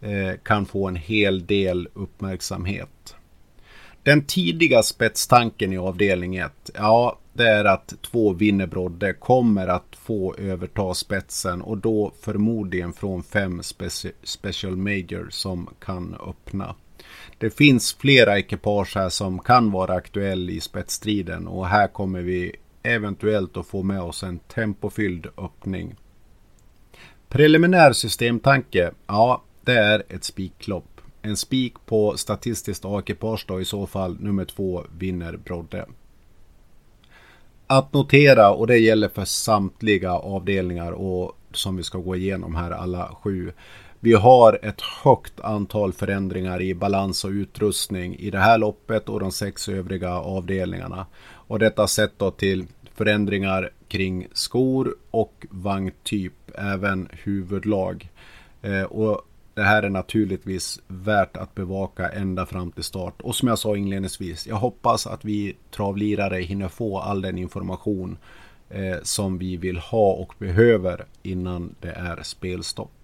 eh, 0.00 0.38
kan 0.42 0.66
få 0.66 0.88
en 0.88 0.96
hel 0.96 1.46
del 1.46 1.88
uppmärksamhet. 1.94 3.14
Den 4.02 4.24
tidiga 4.24 4.82
spetstanken 4.82 5.72
i 5.72 5.78
avdelning 5.78 6.36
1, 6.36 6.70
ja 6.74 7.18
det 7.32 7.48
är 7.48 7.64
att 7.64 7.94
två 8.02 8.32
Winnerbrodde 8.32 9.12
kommer 9.12 9.68
att 9.68 9.96
få 9.96 10.34
överta 10.34 10.94
spetsen 10.94 11.62
och 11.62 11.78
då 11.78 12.12
förmodligen 12.20 12.92
från 12.92 13.22
fem 13.22 13.62
speci 13.62 14.12
Special 14.22 14.76
Major 14.76 15.28
som 15.30 15.68
kan 15.80 16.16
öppna. 16.28 16.74
Det 17.38 17.50
finns 17.50 17.94
flera 17.94 18.38
ekipage 18.38 18.96
här 18.96 19.08
som 19.08 19.38
kan 19.38 19.70
vara 19.70 19.94
aktuell 19.94 20.50
i 20.50 20.60
spetsstriden 20.60 21.46
och 21.46 21.66
här 21.66 21.88
kommer 21.88 22.20
vi 22.20 22.56
eventuellt 22.82 23.56
att 23.56 23.66
få 23.66 23.82
med 23.82 24.02
oss 24.02 24.22
en 24.22 24.38
tempofylld 24.38 25.26
öppning. 25.38 25.94
Preliminär 27.28 27.92
systemtanke, 27.92 28.90
ja 29.06 29.42
det 29.64 29.78
är 29.78 30.02
ett 30.08 30.24
spiklopp. 30.24 31.00
En 31.22 31.36
spik 31.36 31.74
på 31.86 32.16
statistiskt 32.16 32.84
A-ekipage 32.84 33.44
då 33.48 33.60
i 33.60 33.64
så 33.64 33.86
fall 33.86 34.16
nummer 34.20 34.44
två 34.44 34.84
vinner 34.98 35.36
Brodde. 35.36 35.86
Att 37.66 37.92
notera 37.92 38.50
och 38.50 38.66
det 38.66 38.78
gäller 38.78 39.08
för 39.08 39.24
samtliga 39.24 40.12
avdelningar 40.12 40.92
och 40.92 41.38
som 41.52 41.76
vi 41.76 41.82
ska 41.82 41.98
gå 41.98 42.16
igenom 42.16 42.54
här 42.54 42.70
alla 42.70 43.14
sju. 43.22 43.52
Vi 44.00 44.12
har 44.12 44.58
ett 44.62 44.80
högt 44.80 45.40
antal 45.40 45.92
förändringar 45.92 46.62
i 46.62 46.74
balans 46.74 47.24
och 47.24 47.30
utrustning 47.30 48.16
i 48.16 48.30
det 48.30 48.38
här 48.38 48.58
loppet 48.58 49.08
och 49.08 49.20
de 49.20 49.32
sex 49.32 49.68
övriga 49.68 50.14
avdelningarna. 50.14 51.06
Och 51.52 51.58
detta 51.58 51.86
sett 51.86 52.18
då 52.18 52.30
till 52.30 52.66
förändringar 52.94 53.70
kring 53.88 54.26
skor 54.32 54.96
och 55.10 55.46
vagntyp, 55.50 56.32
även 56.54 57.08
huvudlag. 57.12 58.08
Eh, 58.62 58.82
och 58.82 59.22
det 59.54 59.62
här 59.62 59.82
är 59.82 59.88
naturligtvis 59.88 60.80
värt 60.86 61.36
att 61.36 61.54
bevaka 61.54 62.08
ända 62.08 62.46
fram 62.46 62.72
till 62.72 62.84
start. 62.84 63.22
Och 63.22 63.36
som 63.36 63.48
jag 63.48 63.58
sa 63.58 63.76
inledningsvis, 63.76 64.46
jag 64.46 64.56
hoppas 64.56 65.06
att 65.06 65.24
vi 65.24 65.56
travlirare 65.70 66.40
hinner 66.40 66.68
få 66.68 66.98
all 66.98 67.22
den 67.22 67.38
information 67.38 68.16
eh, 68.70 68.96
som 69.02 69.38
vi 69.38 69.56
vill 69.56 69.78
ha 69.78 70.12
och 70.12 70.34
behöver 70.38 71.04
innan 71.22 71.74
det 71.80 71.92
är 71.92 72.22
spelstopp. 72.22 73.01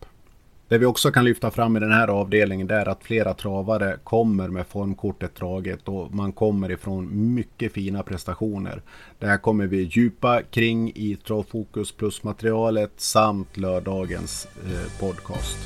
Det 0.68 0.78
vi 0.78 0.86
också 0.86 1.10
kan 1.10 1.24
lyfta 1.24 1.50
fram 1.50 1.76
i 1.76 1.80
den 1.80 1.92
här 1.92 2.08
avdelningen 2.08 2.70
är 2.70 2.88
att 2.88 3.04
flera 3.04 3.34
travare 3.34 3.96
kommer 4.04 4.48
med 4.48 4.66
formkortet 4.66 5.34
draget 5.34 5.88
och 5.88 6.14
man 6.14 6.32
kommer 6.32 6.70
ifrån 6.70 7.34
mycket 7.34 7.72
fina 7.72 8.02
prestationer. 8.02 8.82
Det 9.18 9.26
här 9.26 9.38
kommer 9.38 9.66
vi 9.66 9.82
djupa 9.82 10.42
kring 10.42 10.92
i 10.94 11.16
Travfokus 11.26 11.92
Plus 11.92 12.22
materialet 12.22 12.92
samt 12.96 13.56
lördagens 13.56 14.48
eh, 14.64 15.00
podcast. 15.00 15.58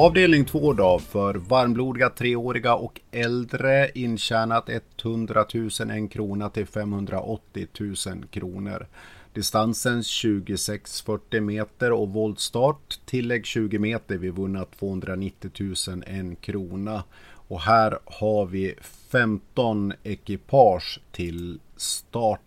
Avdelning 0.00 0.44
2 0.44 0.72
då 0.72 0.98
för 0.98 1.34
varmblodiga 1.34 2.10
treåriga 2.10 2.74
och 2.74 3.00
äldre 3.10 3.90
intjänat 3.94 4.68
100 5.02 5.46
000 5.54 5.70
en 5.90 6.08
krona 6.08 6.50
till 6.50 6.66
580 6.66 7.66
000 7.80 8.24
kronor. 8.30 8.86
Distansen 9.32 10.02
26-40 10.02 11.40
meter 11.40 11.92
och 11.92 12.08
voltstart. 12.08 13.00
Tillägg 13.04 13.46
20 13.46 13.78
meter. 13.78 14.18
Vi 14.18 14.30
vunnit 14.30 14.70
290 14.78 15.50
000 15.88 16.02
en 16.06 16.36
krona. 16.36 17.04
Och 17.48 17.60
här 17.60 17.98
har 18.04 18.46
vi 18.46 18.74
15 19.10 19.92
ekipage 20.02 21.00
till 21.12 21.60
start 21.76 22.40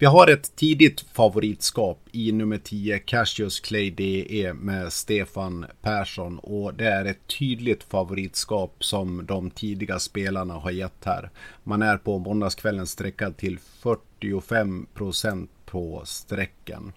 vi 0.00 0.06
har 0.06 0.28
ett 0.28 0.56
tidigt 0.56 1.00
favoritskap 1.00 1.98
i 2.12 2.32
nummer 2.32 2.58
10 2.58 2.98
Cassius 2.98 3.60
Clay 3.60 3.90
DE 3.90 4.52
med 4.54 4.92
Stefan 4.92 5.66
Persson 5.82 6.38
och 6.38 6.74
det 6.74 6.88
är 6.88 7.04
ett 7.04 7.26
tydligt 7.38 7.82
favoritskap 7.82 8.84
som 8.84 9.26
de 9.26 9.50
tidiga 9.50 9.98
spelarna 9.98 10.54
har 10.54 10.70
gett 10.70 11.04
här. 11.04 11.30
Man 11.64 11.82
är 11.82 11.96
på 11.96 12.18
måndagskvällen 12.18 12.86
sträckad 12.86 13.36
till 13.36 13.58
45% 13.82 15.48
på 15.64 16.02
sträckan. 16.04 16.92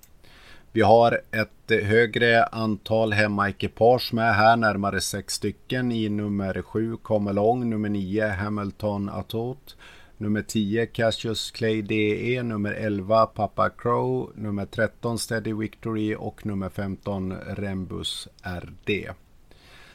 Vi 0.72 0.82
har 0.82 1.22
ett 1.32 1.84
högre 1.84 2.44
antal 2.44 3.14
hemmaekipage 3.14 4.14
med 4.14 4.36
här, 4.36 4.58
närmare 4.58 5.02
sex 5.02 5.34
stycken 5.34 5.92
i 5.92 6.10
nummer 6.10 6.62
7 6.62 6.98
Comelong, 6.98 7.70
nummer 7.70 7.90
9 7.90 8.28
Hamilton 8.28 9.10
Atot 9.10 9.76
Nummer 10.18 10.42
10 10.42 10.86
Cassius 10.86 11.52
Clay 11.52 11.82
DE, 11.82 12.44
nummer 12.44 12.72
11 12.72 13.26
Papa 13.26 13.70
Crow, 13.70 14.32
nummer 14.36 14.66
13 14.66 15.20
Steady 15.20 15.54
Victory. 15.54 16.16
Och 16.16 16.46
nummer 16.46 16.70
15 16.70 17.34
Rembus 17.34 18.28
RD. 18.44 18.90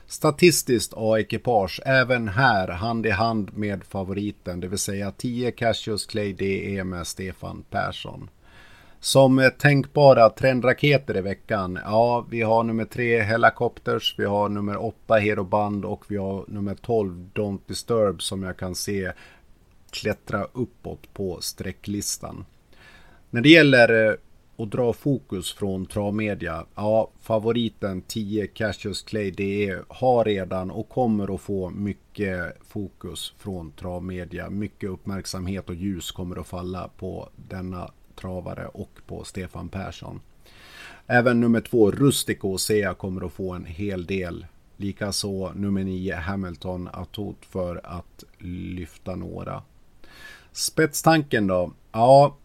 Statistiskt 0.06 0.92
A-ekipage, 0.96 1.80
även 1.84 2.28
här 2.28 2.68
hand 2.68 3.06
i 3.06 3.10
hand 3.10 3.56
med 3.56 3.84
favoriten, 3.84 4.60
det 4.60 4.68
vill 4.68 4.78
säga 4.78 5.10
10 5.10 5.52
Cassius 5.52 6.06
Clay 6.06 6.32
DE 6.32 6.84
med 6.84 7.06
Stefan 7.06 7.64
Persson. 7.70 8.30
Som 9.00 9.50
tänkbara 9.58 10.30
trendraketer 10.30 11.16
i 11.16 11.20
veckan, 11.20 11.78
ja 11.84 12.26
vi 12.30 12.42
har 12.42 12.62
nummer 12.62 12.84
3 12.84 13.20
Helicopters, 13.20 14.14
vi 14.18 14.24
har 14.24 14.48
nummer 14.48 14.84
8 14.84 15.14
Hero 15.14 15.44
Band. 15.44 15.84
Och 15.84 16.04
vi 16.08 16.16
har 16.16 16.44
nummer 16.48 16.74
12 16.74 17.30
Don't 17.34 17.60
Disturb 17.66 18.22
som 18.22 18.42
jag 18.42 18.56
kan 18.56 18.74
se 18.74 19.12
klättra 19.90 20.44
uppåt 20.52 21.14
på 21.14 21.40
sträcklistan. 21.40 22.44
När 23.30 23.40
det 23.40 23.48
gäller 23.48 24.08
eh, 24.08 24.14
att 24.58 24.70
dra 24.70 24.92
fokus 24.92 25.52
från 25.52 25.86
travmedia, 25.86 26.66
ja 26.74 27.10
favoriten 27.20 28.02
10 28.02 28.46
Cassius 28.46 29.02
Clay 29.02 29.30
DE 29.30 29.78
har 29.88 30.24
redan 30.24 30.70
och 30.70 30.88
kommer 30.88 31.34
att 31.34 31.40
få 31.40 31.70
mycket 31.70 32.56
fokus 32.60 33.34
från 33.38 33.72
travmedia. 33.72 34.50
Mycket 34.50 34.90
uppmärksamhet 34.90 35.68
och 35.68 35.74
ljus 35.74 36.10
kommer 36.10 36.36
att 36.40 36.46
falla 36.46 36.90
på 36.98 37.28
denna 37.48 37.90
travare 38.14 38.66
och 38.66 39.00
på 39.06 39.24
Stefan 39.24 39.68
Persson. 39.68 40.20
Även 41.06 41.40
nummer 41.40 41.60
två 41.60 41.90
Rustico 41.90 42.58
ser 42.58 42.82
jag 42.82 42.98
kommer 42.98 43.26
att 43.26 43.32
få 43.32 43.52
en 43.52 43.64
hel 43.64 44.06
del. 44.06 44.46
Likaså 44.76 45.52
nummer 45.54 45.84
9 45.84 46.14
Hamilton 46.14 46.88
Atot 46.92 47.44
för 47.44 47.80
att 47.84 48.24
lyfta 48.38 49.16
några. 49.16 49.62
Spetstanken 50.58 51.46
då? 51.46 51.72
Ja, 51.92 52.36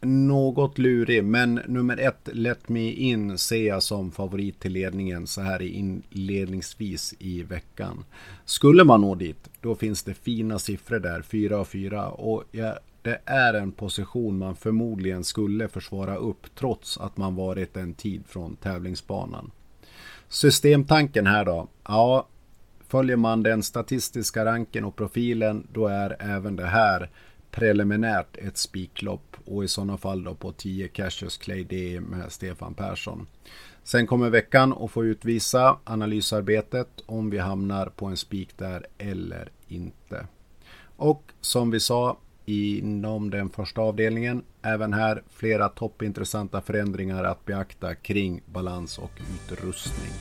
något 0.00 0.78
lurig, 0.78 1.24
men 1.24 1.54
nummer 1.54 1.96
ett, 1.96 2.28
Let 2.32 2.68
Me 2.68 2.90
In, 2.90 3.38
ser 3.38 3.66
jag 3.66 3.82
som 3.82 4.10
favorit 4.10 4.60
till 4.60 4.72
ledningen 4.72 5.26
så 5.26 5.40
här 5.40 5.62
inledningsvis 5.62 7.14
i 7.18 7.42
veckan. 7.42 8.04
Skulle 8.44 8.84
man 8.84 9.00
nå 9.00 9.14
dit, 9.14 9.50
då 9.60 9.74
finns 9.74 10.02
det 10.02 10.14
fina 10.14 10.58
siffror 10.58 10.98
där, 10.98 11.22
4 11.22 11.58
av 11.58 11.64
4. 11.64 12.08
Och 12.10 12.44
ja, 12.50 12.78
det 13.02 13.20
är 13.24 13.54
en 13.54 13.72
position 13.72 14.38
man 14.38 14.56
förmodligen 14.56 15.24
skulle 15.24 15.68
försvara 15.68 16.16
upp 16.16 16.46
trots 16.54 16.98
att 16.98 17.16
man 17.16 17.34
varit 17.34 17.76
en 17.76 17.94
tid 17.94 18.22
från 18.26 18.56
tävlingsbanan. 18.56 19.50
Systemtanken 20.28 21.26
här 21.26 21.44
då? 21.44 21.68
Ja, 21.84 22.26
följer 22.88 23.16
man 23.16 23.42
den 23.42 23.62
statistiska 23.62 24.44
ranken 24.44 24.84
och 24.84 24.96
profilen, 24.96 25.66
då 25.72 25.86
är 25.86 26.16
även 26.20 26.56
det 26.56 26.66
här 26.66 27.10
preliminärt 27.50 28.36
ett 28.36 28.56
spiklopp 28.56 29.36
och 29.44 29.64
i 29.64 29.68
sådana 29.68 29.96
fall 29.96 30.24
då 30.24 30.34
på 30.34 30.52
10 30.52 30.88
Cassius 30.88 31.36
Clay 31.36 31.64
D 31.64 32.00
med 32.00 32.32
Stefan 32.32 32.74
Persson. 32.74 33.26
Sen 33.84 34.06
kommer 34.06 34.30
veckan 34.30 34.72
att 34.72 34.90
få 34.90 35.04
utvisa 35.04 35.78
analysarbetet 35.84 36.88
om 37.06 37.30
vi 37.30 37.38
hamnar 37.38 37.86
på 37.86 38.06
en 38.06 38.16
spik 38.16 38.58
där 38.58 38.86
eller 38.98 39.50
inte. 39.68 40.26
Och 40.96 41.22
som 41.40 41.70
vi 41.70 41.80
sa 41.80 42.18
inom 42.44 43.30
den 43.30 43.50
första 43.50 43.80
avdelningen, 43.80 44.42
även 44.62 44.92
här 44.92 45.22
flera 45.28 45.68
toppintressanta 45.68 46.60
förändringar 46.60 47.24
att 47.24 47.44
beakta 47.44 47.94
kring 47.94 48.42
balans 48.46 48.98
och 48.98 49.20
utrustning. 49.34 50.12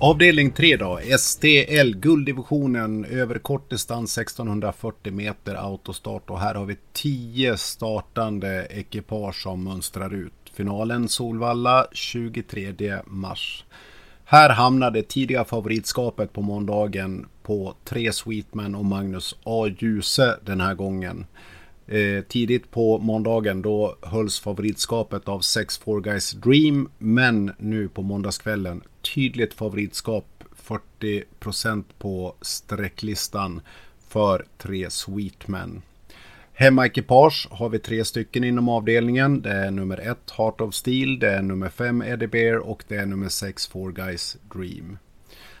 Avdelning 0.00 0.50
3 0.50 0.76
då, 0.76 1.00
STL 1.18 1.94
gulddivisionen 1.94 3.04
över 3.04 3.38
kortdistans 3.38 4.18
1640 4.18 5.12
meter 5.12 5.54
autostart 5.54 6.30
och 6.30 6.40
här 6.40 6.54
har 6.54 6.66
vi 6.66 6.76
10 6.92 7.56
startande 7.56 8.66
ekipage 8.70 9.42
som 9.42 9.64
mönstrar 9.64 10.14
ut. 10.14 10.32
Finalen 10.54 11.08
Solvalla 11.08 11.86
23 11.92 12.72
mars. 13.06 13.64
Här 14.24 14.50
hamnade 14.50 15.02
tidiga 15.02 15.44
favoritskapet 15.44 16.32
på 16.32 16.42
måndagen 16.42 17.26
på 17.42 17.74
tre 17.84 18.12
Sweetman 18.12 18.74
och 18.74 18.84
Magnus 18.84 19.36
A. 19.44 19.66
Djuse 19.78 20.38
den 20.44 20.60
här 20.60 20.74
gången. 20.74 21.26
Eh, 21.86 22.24
tidigt 22.28 22.70
på 22.70 22.98
måndagen 22.98 23.62
då 23.62 23.96
hölls 24.02 24.40
favoritskapet 24.40 25.28
av 25.28 25.40
6 25.40 25.78
4 25.78 26.00
Guys 26.00 26.32
Dream 26.32 26.88
men 26.98 27.52
nu 27.58 27.88
på 27.88 28.02
måndagskvällen 28.02 28.82
tydligt 29.14 29.54
favoritskap 29.54 30.44
40% 30.56 31.84
på 31.98 32.34
sträcklistan 32.40 33.60
för 34.08 34.46
tre 34.58 34.90
Sweetmen. 34.90 35.82
Hemmaekipage 36.52 37.48
har 37.50 37.68
vi 37.68 37.78
tre 37.78 38.04
stycken 38.04 38.44
inom 38.44 38.68
avdelningen. 38.68 39.42
Det 39.42 39.52
är 39.52 39.70
nummer 39.70 39.98
ett 39.98 40.30
Heart 40.30 40.60
of 40.60 40.74
Steel, 40.74 41.18
det 41.18 41.30
är 41.30 41.42
nummer 41.42 41.68
fem 41.68 42.02
Eddie 42.02 42.26
Bear 42.26 42.56
och 42.56 42.84
det 42.88 42.96
är 42.96 43.06
nummer 43.06 43.28
sex 43.28 43.66
Four 43.66 43.92
Guys 43.92 44.36
Dream. 44.54 44.98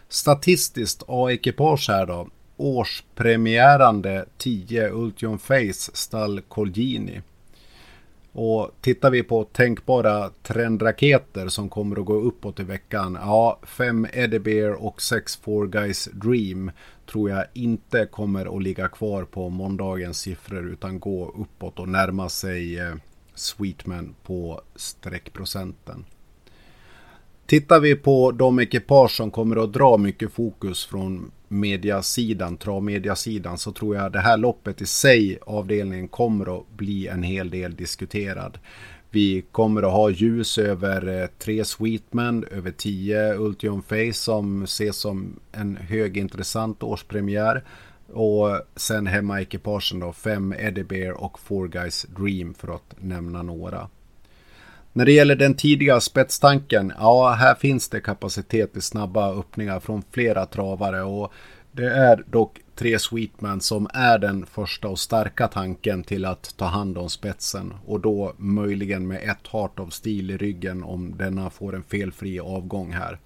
Statistiskt 0.08 1.02
A-ekipage 1.06 1.88
här 1.88 2.06
då. 2.06 2.28
Årspremiärande 2.56 4.26
10 4.38 4.90
Ultion 4.90 5.38
Face 5.38 5.90
stall 5.92 6.40
Colgini. 6.40 7.20
Och 8.40 8.70
tittar 8.80 9.10
vi 9.10 9.22
på 9.22 9.44
tänkbara 9.44 10.30
trendraketer 10.42 11.48
som 11.48 11.68
kommer 11.68 12.00
att 12.00 12.04
gå 12.04 12.14
uppåt 12.14 12.60
i 12.60 12.62
veckan. 12.62 13.18
Ja, 13.20 13.58
5 13.62 14.06
Eddie 14.12 14.38
Bear 14.38 14.70
och 14.70 15.02
6 15.02 15.36
Four 15.36 15.66
Guys 15.66 16.08
Dream 16.12 16.70
tror 17.10 17.30
jag 17.30 17.44
inte 17.52 18.06
kommer 18.06 18.56
att 18.56 18.62
ligga 18.62 18.88
kvar 18.88 19.24
på 19.24 19.48
måndagens 19.48 20.18
siffror 20.18 20.68
utan 20.72 21.00
gå 21.00 21.34
uppåt 21.38 21.78
och 21.78 21.88
närma 21.88 22.28
sig 22.28 22.78
eh, 22.78 22.94
Sweetman 23.34 24.14
på 24.22 24.60
streckprocenten. 24.76 26.04
Tittar 27.46 27.80
vi 27.80 27.94
på 27.94 28.30
de 28.32 28.58
ekipage 28.58 29.16
som 29.16 29.30
kommer 29.30 29.64
att 29.64 29.72
dra 29.72 29.96
mycket 29.96 30.32
fokus 30.32 30.86
från 30.86 31.30
mediasidan, 31.48 32.56
travmediasidan, 32.56 33.58
så 33.58 33.72
tror 33.72 33.96
jag 33.96 34.12
det 34.12 34.20
här 34.20 34.36
loppet 34.36 34.80
i 34.80 34.86
sig, 34.86 35.38
avdelningen, 35.46 36.08
kommer 36.08 36.58
att 36.58 36.70
bli 36.76 37.06
en 37.06 37.22
hel 37.22 37.50
del 37.50 37.76
diskuterad. 37.76 38.58
Vi 39.10 39.44
kommer 39.52 39.82
att 39.82 39.92
ha 39.92 40.10
ljus 40.10 40.58
över 40.58 41.22
eh, 41.22 41.28
tre 41.38 41.64
Sweetman, 41.64 42.44
över 42.44 42.70
tio 42.70 43.34
Ultion 43.34 43.82
Face 43.82 44.12
som 44.12 44.62
ses 44.62 44.96
som 44.96 45.40
en 45.52 45.76
högintressant 45.76 46.82
årspremiär. 46.82 47.64
Och 48.12 48.60
sen 48.76 49.06
hemma 49.06 49.40
ekipagen 49.40 50.00
då, 50.00 50.12
fem 50.12 50.54
Eddie 50.58 50.84
Bear 50.84 51.12
och 51.12 51.38
Four 51.38 51.68
Guys 51.68 52.06
Dream 52.16 52.54
för 52.54 52.74
att 52.74 52.94
nämna 52.98 53.42
några. 53.42 53.88
När 54.92 55.04
det 55.04 55.12
gäller 55.12 55.36
den 55.36 55.54
tidiga 55.54 56.00
spetstanken, 56.00 56.92
ja 56.98 57.30
här 57.30 57.54
finns 57.54 57.88
det 57.88 58.00
kapacitet 58.00 58.72
till 58.72 58.82
snabba 58.82 59.32
öppningar 59.32 59.80
från 59.80 60.02
flera 60.10 60.46
travare 60.46 61.02
och 61.02 61.32
det 61.72 61.90
är 61.90 62.24
dock 62.30 62.60
tre 62.74 62.98
Sweetman 62.98 63.60
som 63.60 63.88
är 63.94 64.18
den 64.18 64.46
första 64.46 64.88
och 64.88 64.98
starka 64.98 65.48
tanken 65.48 66.04
till 66.04 66.24
att 66.24 66.54
ta 66.56 66.64
hand 66.64 66.98
om 66.98 67.10
spetsen 67.10 67.74
och 67.86 68.00
då 68.00 68.32
möjligen 68.36 69.06
med 69.06 69.30
ett 69.30 69.46
Heart 69.52 69.78
of 69.78 69.92
Steel 69.92 70.30
i 70.30 70.36
ryggen 70.36 70.84
om 70.84 71.16
denna 71.16 71.50
får 71.50 71.74
en 71.74 71.82
felfri 71.82 72.40
avgång 72.40 72.92
här. 72.92 73.18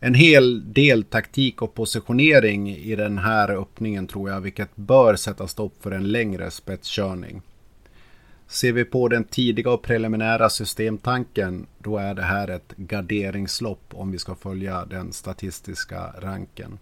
En 0.00 0.14
hel 0.14 0.72
del 0.72 1.04
taktik 1.04 1.62
och 1.62 1.74
positionering 1.74 2.68
i 2.76 2.96
den 2.96 3.18
här 3.18 3.60
öppningen 3.60 4.06
tror 4.06 4.30
jag, 4.30 4.40
vilket 4.40 4.76
bör 4.76 5.16
sätta 5.16 5.48
stopp 5.48 5.74
för 5.80 5.90
en 5.90 6.12
längre 6.12 6.50
spetskörning. 6.50 7.42
Ser 8.52 8.72
vi 8.72 8.84
på 8.84 9.08
den 9.08 9.24
tidiga 9.24 9.70
och 9.70 9.82
preliminära 9.82 10.50
systemtanken, 10.50 11.66
då 11.78 11.98
är 11.98 12.14
det 12.14 12.22
här 12.22 12.48
ett 12.48 12.72
garderingslopp 12.76 13.94
om 13.94 14.10
vi 14.10 14.18
ska 14.18 14.34
följa 14.34 14.84
den 14.84 15.12
statistiska 15.12 16.14
ranken. 16.18 16.78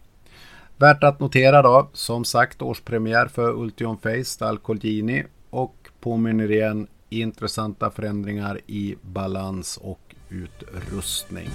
Värt 0.77 1.05
att 1.05 1.21
notera 1.21 1.63
då, 1.63 1.91
som 1.93 2.25
sagt 2.25 2.63
årspremiär 2.63 3.27
för 3.27 3.51
Ultion 3.51 3.99
Face, 3.99 4.47
Alcolgini 4.47 5.25
och 5.51 5.77
påminner 6.01 6.51
igen 6.51 6.87
intressanta 7.09 7.91
förändringar 7.91 8.61
i 8.67 8.97
balans 9.03 9.77
och 9.83 10.15
utrustning. 10.29 11.51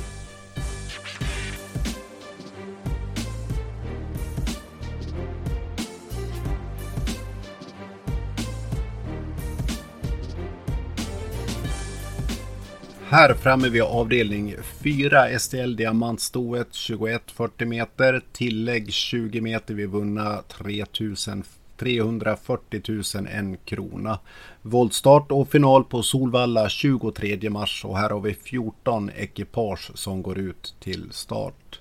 Här 13.15 13.33
framme 13.33 13.69
vid 13.69 13.81
avdelning 13.81 14.55
4 14.83 15.39
STL 15.39 15.75
diamantstoet 15.75 16.71
2140 16.71 17.67
meter. 17.67 18.21
Tillägg 18.31 18.93
20 18.93 19.41
meter 19.41 19.73
vid 19.73 19.89
vunna 19.89 20.41
3000 20.41 21.43
340 21.77 22.81
000 23.15 23.27
en 23.31 23.57
krona. 23.65 24.19
Voltstart 24.61 25.31
och 25.31 25.49
final 25.49 25.83
på 25.83 26.03
Solvalla 26.03 26.69
23 26.69 27.49
mars 27.49 27.85
och 27.85 27.97
här 27.97 28.09
har 28.09 28.19
vi 28.19 28.33
14 28.33 29.09
ekipage 29.09 29.91
som 29.95 30.21
går 30.21 30.37
ut 30.37 30.75
till 30.79 31.11
start. 31.11 31.79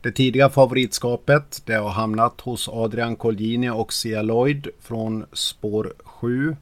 Det 0.00 0.12
tidiga 0.12 0.50
favoritskapet 0.50 1.62
det 1.64 1.74
har 1.74 1.90
hamnat 1.90 2.40
hos 2.40 2.68
Adrian 2.68 3.16
Colgjini 3.16 3.70
och 3.70 3.92
Sia 3.92 4.22
Lloyd 4.22 4.68
från 4.80 5.26
spår 5.32 5.94
7. 6.04 6.56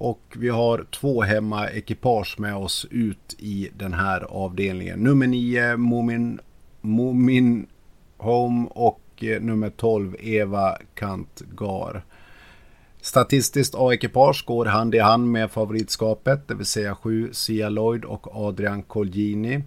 Och 0.00 0.36
vi 0.36 0.48
har 0.48 0.86
två 0.90 1.22
hemma 1.22 1.68
ekipage 1.70 2.34
med 2.38 2.56
oss 2.56 2.86
ut 2.90 3.34
i 3.38 3.68
den 3.76 3.92
här 3.92 4.20
avdelningen. 4.20 4.98
Nummer 4.98 5.26
9 5.26 5.76
Mumin, 5.76 6.40
Mumin 6.80 7.66
Home 8.16 8.68
och 8.70 9.00
eh, 9.20 9.40
nummer 9.40 9.70
12 9.70 10.16
Eva 10.20 10.78
Kantgar. 10.94 12.04
Statistiskt 13.00 13.74
A-ekipage 13.76 14.44
går 14.46 14.64
hand 14.64 14.94
i 14.94 14.98
hand 14.98 15.32
med 15.32 15.50
favoritskapet, 15.50 16.48
det 16.48 16.54
vill 16.54 16.66
säga 16.66 16.94
7 16.94 17.32
Sia 17.32 17.68
Lloyd 17.68 18.04
och 18.04 18.36
Adrian 18.36 18.82
Colgini. 18.82 19.62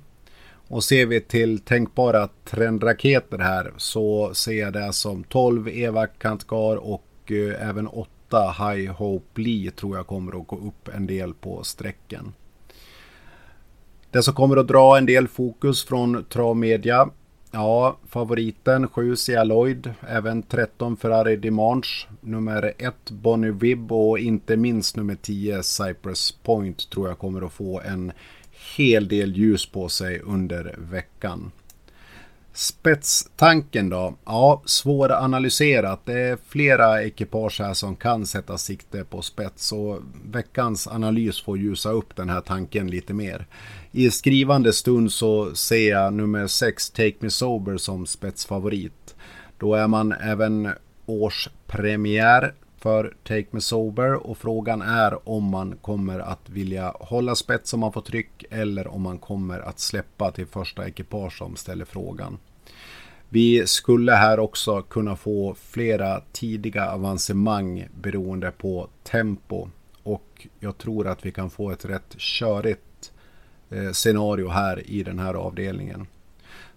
Och 0.68 0.84
ser 0.84 1.06
vi 1.06 1.22
till 1.22 1.60
tänkbara 1.60 2.30
trendraketer 2.46 3.38
här 3.38 3.74
så 3.78 4.34
ser 4.34 4.60
jag 4.60 4.74
det 4.74 4.94
som 4.94 5.24
12 5.24 5.68
Eva 5.68 6.08
Kantgar 6.08 6.76
och 6.76 7.32
eh, 7.32 7.70
även 7.70 7.88
8 7.88 8.12
8 8.32 8.52
High 8.52 8.92
Hope 8.92 9.42
Lee 9.42 9.72
tror 9.72 9.98
jag 9.98 10.08
kommer 10.08 10.42
att 10.42 10.48
gå 10.48 10.56
upp 10.56 10.88
en 10.96 11.08
del 11.08 11.34
på 11.34 11.64
sträckan. 11.64 12.34
Det 14.12 14.24
som 14.24 14.34
kommer 14.34 14.58
att 14.58 14.68
dra 14.68 14.98
en 14.98 15.06
del 15.06 15.28
fokus 15.28 15.84
från 15.84 16.26
Travmedia. 16.30 17.10
Ja, 17.52 17.98
favoriten 18.08 18.88
7 18.88 19.16
Cia 19.16 19.44
Lloyd, 19.44 19.94
även 20.08 20.44
13 20.44 20.98
Ferrari 20.98 21.36
Dimanche, 21.36 22.08
nummer 22.22 22.74
1 22.78 23.12
Bonnie 23.12 23.52
Vibb 23.52 23.92
och 23.92 24.20
inte 24.20 24.58
minst 24.58 24.96
nummer 24.96 25.16
10 25.16 25.64
Cypress 25.64 26.32
Point 26.32 26.90
tror 26.90 27.08
jag 27.08 27.20
kommer 27.20 27.46
att 27.46 27.52
få 27.52 27.82
en 27.82 28.12
hel 28.78 29.08
del 29.08 29.38
ljus 29.38 29.66
på 29.66 29.90
sig 29.90 30.20
under 30.20 30.76
veckan. 30.78 31.52
Spetstanken 32.54 33.90
då? 33.90 34.16
Ja, 34.26 34.62
svåranalyserat. 34.66 36.06
Det 36.06 36.20
är 36.20 36.38
flera 36.48 37.04
ekipage 37.04 37.60
här 37.60 37.74
som 37.74 37.96
kan 37.96 38.26
sätta 38.26 38.58
sikte 38.58 39.04
på 39.04 39.22
spets 39.22 39.72
och 39.72 40.00
veckans 40.26 40.88
analys 40.88 41.42
får 41.42 41.58
ljusa 41.58 41.92
upp 41.92 42.16
den 42.16 42.30
här 42.30 42.42
tanken 42.42 42.88
lite 42.88 43.14
mer. 43.14 43.48
I 43.92 44.12
skrivande 44.12 44.74
stund 44.74 45.12
så 45.12 45.56
ser 45.56 45.90
jag 45.90 46.14
nummer 46.14 46.48
6 46.48 46.90
Take 46.90 47.16
Me 47.20 47.30
Sober 47.30 47.78
som 47.78 48.06
spetsfavorit. 48.06 49.16
Då 49.58 49.76
är 49.76 49.88
man 49.88 50.12
även 50.12 50.70
årspremiär 51.06 52.54
för 52.82 53.14
Take 53.24 53.46
Me 53.52 53.62
Sober 53.62 54.28
och 54.28 54.38
frågan 54.38 54.82
är 54.82 55.30
om 55.30 55.44
man 55.44 55.78
kommer 55.82 56.20
att 56.20 56.50
vilja 56.50 56.94
hålla 57.00 57.36
spets 57.36 57.74
om 57.74 57.80
man 57.80 57.94
får 57.94 58.02
tryck 58.02 58.46
eller 58.50 58.88
om 58.88 59.02
man 59.02 59.18
kommer 59.20 59.60
att 59.60 59.80
släppa 59.80 60.32
till 60.32 60.48
första 60.48 60.88
ekipage 60.88 61.38
som 61.38 61.56
ställer 61.56 61.86
frågan. 61.86 62.38
Vi 63.30 63.68
skulle 63.68 64.12
här 64.12 64.40
också 64.40 64.82
kunna 64.82 65.16
få 65.16 65.56
flera 65.60 66.22
tidiga 66.32 66.92
avancemang 66.92 67.88
beroende 68.02 68.52
på 68.52 68.88
tempo 69.04 69.68
och 70.04 70.48
jag 70.60 70.78
tror 70.78 71.08
att 71.08 71.26
vi 71.26 71.32
kan 71.32 71.50
få 71.50 71.72
ett 71.72 71.86
rätt 71.86 72.16
körigt 72.18 73.12
eh, 73.70 73.92
scenario 73.92 74.50
här 74.50 74.90
i 74.90 75.04
den 75.04 75.20
här 75.20 75.34
avdelningen. 75.34 76.08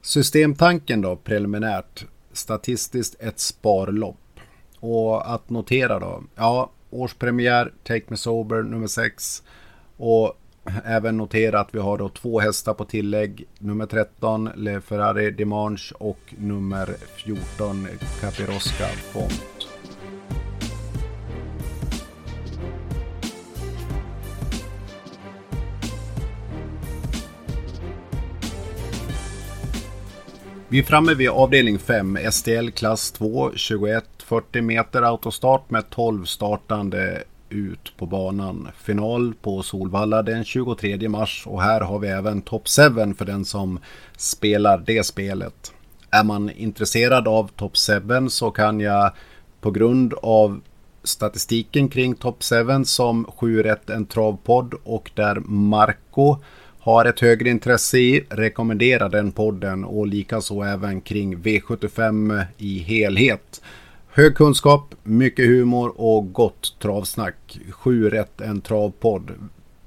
Systemtanken 0.01 1.01
då 1.01 1.17
preliminärt 1.17 2.07
statistiskt 2.33 3.17
ett 3.21 3.39
sparlopp 3.39 4.17
och 4.85 5.35
att 5.35 5.51
notera 5.51 5.99
då, 5.99 6.23
ja, 6.35 6.71
årspremiär 6.91 7.73
Take 7.83 8.05
Me 8.09 8.17
Sober 8.17 8.63
nummer 8.63 8.87
6 8.87 9.43
och 9.97 10.33
även 10.85 11.17
notera 11.17 11.61
att 11.61 11.75
vi 11.75 11.79
har 11.79 11.99
då 11.99 12.09
två 12.09 12.41
hästar 12.41 12.75
på 12.75 12.85
tillägg. 12.85 13.45
Nummer 13.59 13.87
13 13.87 14.51
Le 14.57 14.81
Ferrari 14.81 15.31
Dimanche 15.31 15.95
och 15.99 16.19
nummer 16.39 16.97
14 17.17 17.89
Capirosca 18.21 18.87
Font. 18.87 19.45
Vi 30.69 30.79
är 30.79 30.83
framme 30.83 31.15
vid 31.15 31.29
avdelning 31.29 31.79
5, 31.79 32.19
STL 32.31 32.71
klass 32.71 33.13
2, 33.13 33.53
21 33.55 34.14
40 34.25 34.61
meter 34.61 35.03
autostart 35.03 35.71
med 35.71 35.91
12 35.91 36.25
startande 36.25 37.25
ut 37.51 37.93
på 37.97 38.07
banan. 38.07 38.69
Final 38.77 39.35
på 39.43 39.63
Solvalla 39.63 40.23
den 40.23 40.45
23 40.45 41.09
mars 41.09 41.43
och 41.47 41.63
här 41.63 41.81
har 41.81 41.99
vi 41.99 42.09
även 42.09 42.43
Top 42.43 42.69
7 42.69 43.15
för 43.15 43.25
den 43.25 43.45
som 43.45 43.79
spelar 44.17 44.83
det 44.87 45.07
spelet. 45.07 45.73
Är 46.11 46.25
man 46.25 46.51
intresserad 46.51 47.29
av 47.29 47.51
Top 47.57 47.77
7 47.77 48.29
så 48.29 48.51
kan 48.51 48.81
jag 48.81 49.13
på 49.61 49.71
grund 49.71 50.15
av 50.23 50.61
statistiken 51.03 51.89
kring 51.89 52.15
Top 52.15 52.43
7 52.43 52.85
som 52.85 53.25
7 53.25 53.63
rätt 53.63 53.91
en 53.91 54.07
travpodd 54.07 54.75
och 54.85 55.11
där 55.15 55.35
Marco 55.45 56.37
har 56.79 57.05
ett 57.05 57.21
högre 57.21 57.51
intresse 57.51 57.99
i, 57.99 58.27
rekommendera 58.31 59.09
den 59.09 59.33
podden 59.33 59.85
och 59.85 60.07
likaså 60.07 60.63
även 60.63 61.01
kring 61.01 61.37
V75 61.37 62.45
i 62.59 62.79
helhet. 62.79 63.61
Hög 64.17 64.35
kunskap, 64.37 64.95
mycket 65.03 65.47
humor 65.47 65.93
och 65.97 66.33
gott 66.33 66.77
travsnack. 66.79 67.59
Sju 67.71 68.11
rätt 68.11 68.41
en 68.41 68.61
travpodd. 68.61 69.31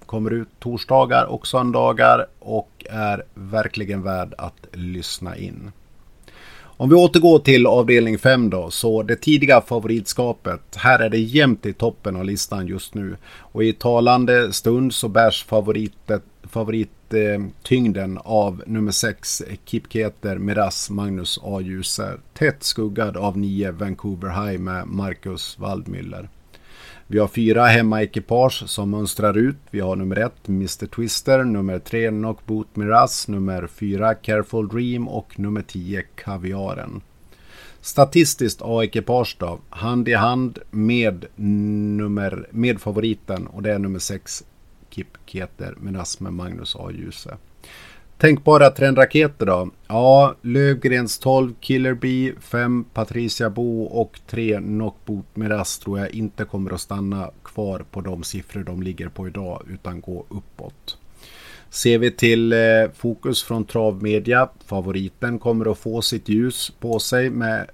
Kommer 0.05 0.31
ut 0.31 0.47
torsdagar 0.59 1.25
och 1.25 1.47
söndagar 1.47 2.27
och 2.39 2.85
är 2.89 3.23
verkligen 3.33 4.03
värd 4.03 4.33
att 4.37 4.67
lyssna 4.73 5.37
in. 5.37 5.71
Om 6.59 6.89
vi 6.89 6.95
återgår 6.95 7.39
till 7.39 7.67
avdelning 7.67 8.17
5 8.17 8.49
då, 8.49 8.69
så 8.69 9.03
det 9.03 9.15
tidiga 9.15 9.61
favoritskapet. 9.61 10.75
Här 10.75 10.99
är 10.99 11.09
det 11.09 11.19
jämnt 11.19 11.65
i 11.65 11.73
toppen 11.73 12.15
av 12.15 12.25
listan 12.25 12.67
just 12.67 12.93
nu. 12.93 13.17
Och 13.27 13.63
i 13.63 13.73
talande 13.73 14.53
stund 14.53 14.93
så 14.93 15.07
bärs 15.07 15.45
favoritet, 15.45 16.23
Eh, 17.13 17.45
tyngden 17.63 18.17
av 18.17 18.63
nummer 18.67 18.91
6 18.91 19.43
Kipketer 19.65 20.37
Miras 20.37 20.89
Magnus 20.89 21.39
A. 21.43 21.61
Djuse. 21.61 22.13
Tätt 22.33 22.63
skuggad 22.63 23.17
av 23.17 23.37
9 23.37 23.71
Vancouver 23.71 24.29
High 24.29 24.59
med 24.59 24.87
Marcus 24.87 25.57
Waldmüller. 25.59 26.29
Vi 27.07 27.19
har 27.19 27.27
fyra 27.27 27.65
hemmaekipage 27.65 28.63
som 28.69 28.89
mönstrar 28.89 29.37
ut. 29.37 29.57
Vi 29.71 29.79
har 29.79 29.95
nummer 29.95 30.15
1, 30.15 30.33
Mr 30.47 30.85
Twister, 30.85 31.43
nummer 31.43 31.79
3, 31.79 32.09
Knockboot 32.09 32.75
Miraz, 32.75 33.27
nummer 33.27 33.67
4, 33.67 34.15
Careful 34.15 34.67
Dream 34.67 35.07
och 35.07 35.39
nummer 35.39 35.61
10, 35.61 36.03
Kaviaren. 36.15 37.01
Statistiskt 37.81 38.61
A-ekipage 38.61 39.35
då, 39.39 39.59
hand 39.69 40.07
i 40.07 40.13
hand 40.13 40.59
med, 40.71 41.25
nummer, 41.35 42.47
med 42.51 42.81
favoriten 42.81 43.47
och 43.47 43.63
det 43.63 43.73
är 43.73 43.79
nummer 43.79 43.99
6, 43.99 44.43
Kip 44.97 45.17
Keter 45.25 45.75
Miraz 45.79 46.19
Magnus 46.19 46.75
A. 46.75 46.91
Djuse. 46.91 47.37
Tänkbara 48.17 48.69
trendraketer 48.69 49.45
då? 49.45 49.69
Ja, 49.87 50.35
Lövgrens 50.41 51.19
12 51.19 51.53
Killer 51.59 51.93
Bee, 51.93 52.33
5 52.41 52.85
Patricia 52.93 53.49
Bo 53.49 53.83
och 53.83 54.19
3 54.27 54.57
Knockboot 54.57 55.25
Miraz 55.33 55.79
tror 55.79 55.99
jag 55.99 56.09
inte 56.09 56.45
kommer 56.45 56.73
att 56.73 56.81
stanna 56.81 57.31
kvar 57.43 57.85
på 57.91 58.01
de 58.01 58.23
siffror 58.23 58.63
de 58.63 58.83
ligger 58.83 59.09
på 59.09 59.27
idag 59.27 59.63
utan 59.69 60.01
gå 60.01 60.25
uppåt. 60.29 60.97
Ser 61.69 61.97
vi 61.97 62.11
till 62.11 62.53
eh, 62.53 62.59
fokus 62.95 63.43
från 63.43 63.65
Travmedia, 63.65 64.49
favoriten 64.65 65.39
kommer 65.39 65.71
att 65.71 65.77
få 65.77 66.01
sitt 66.01 66.29
ljus 66.29 66.73
på 66.79 66.99
sig 66.99 67.29
med 67.29 67.69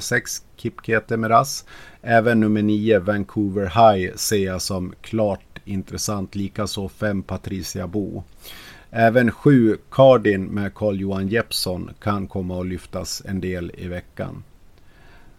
6 0.00 0.12
eh, 0.12 0.44
Kipkete 0.56 1.16
Miraz. 1.16 1.64
Även 2.02 2.40
nummer 2.40 2.62
9 2.62 2.98
Vancouver 2.98 3.64
High 3.64 4.14
ser 4.14 4.44
jag 4.44 4.62
som 4.62 4.94
klart 5.00 5.53
intressant, 5.64 6.34
likaså 6.34 6.88
5 6.88 7.22
Patricia 7.22 7.86
Bo. 7.86 8.22
Även 8.90 9.30
7 9.30 9.76
Cardin 9.90 10.44
med 10.44 10.74
Carl-Johan 10.74 11.28
Jeppsson 11.28 11.90
kan 12.00 12.26
komma 12.26 12.60
att 12.60 12.66
lyftas 12.66 13.22
en 13.24 13.40
del 13.40 13.72
i 13.78 13.88
veckan. 13.88 14.42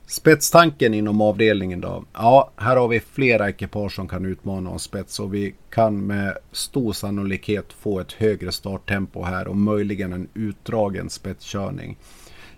Spetstanken 0.08 0.94
inom 0.94 1.22
avdelningen 1.22 1.82
då? 1.82 2.04
Ja, 2.14 2.52
här 2.56 2.76
har 2.76 2.88
vi 2.88 3.00
flera 3.00 3.50
ekipage 3.50 3.96
som 3.96 4.08
kan 4.08 4.26
utmana 4.26 4.70
oss 4.70 4.84
spets 4.84 5.20
och 5.20 5.34
vi 5.34 5.56
kan 5.70 6.08
med 6.08 6.38
stor 6.52 6.94
sannolikhet 6.94 7.74
få 7.74 8.00
ett 8.00 8.12
högre 8.12 8.52
starttempo 8.52 9.24
här 9.24 9.48
och 9.48 9.58
möjligen 9.58 10.14
en 10.14 10.28
utdragen 10.34 11.10
spetskörning. 11.10 11.98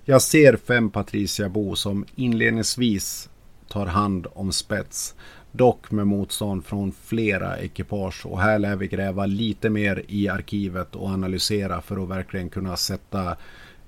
Jag 0.05 0.21
ser 0.21 0.57
fem 0.57 0.89
Patricia 0.89 1.49
Bo 1.49 1.75
som 1.75 2.05
inledningsvis 2.15 3.29
tar 3.67 3.85
hand 3.85 4.27
om 4.33 4.51
spets. 4.51 5.15
Dock 5.57 5.91
med 5.91 6.07
motstånd 6.07 6.65
från 6.65 6.91
flera 7.03 7.57
ekipage 7.57 8.25
och 8.25 8.41
här 8.41 8.59
lär 8.59 8.75
vi 8.75 8.87
gräva 8.87 9.25
lite 9.25 9.69
mer 9.69 10.03
i 10.07 10.27
arkivet 10.27 10.95
och 10.95 11.07
analysera 11.07 11.81
för 11.81 12.03
att 12.03 12.09
verkligen 12.09 12.49
kunna 12.49 12.77
sätta 12.77 13.37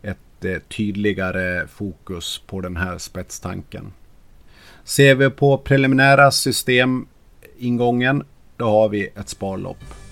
ett 0.02 0.46
eh, 0.46 0.58
tydligare 0.60 1.68
fokus 1.68 2.42
på 2.48 2.62
den 2.62 2.78
här 2.78 2.98
spetstanken. 2.98 3.94
Ser 4.84 5.16
vi 5.16 5.30
på 5.30 5.58
preliminära 5.58 6.32
systemingången 6.32 8.24
då 8.58 8.66
har 8.66 8.90
vi 8.90 9.08
ett 9.16 9.30
sparlopp. 9.30 10.09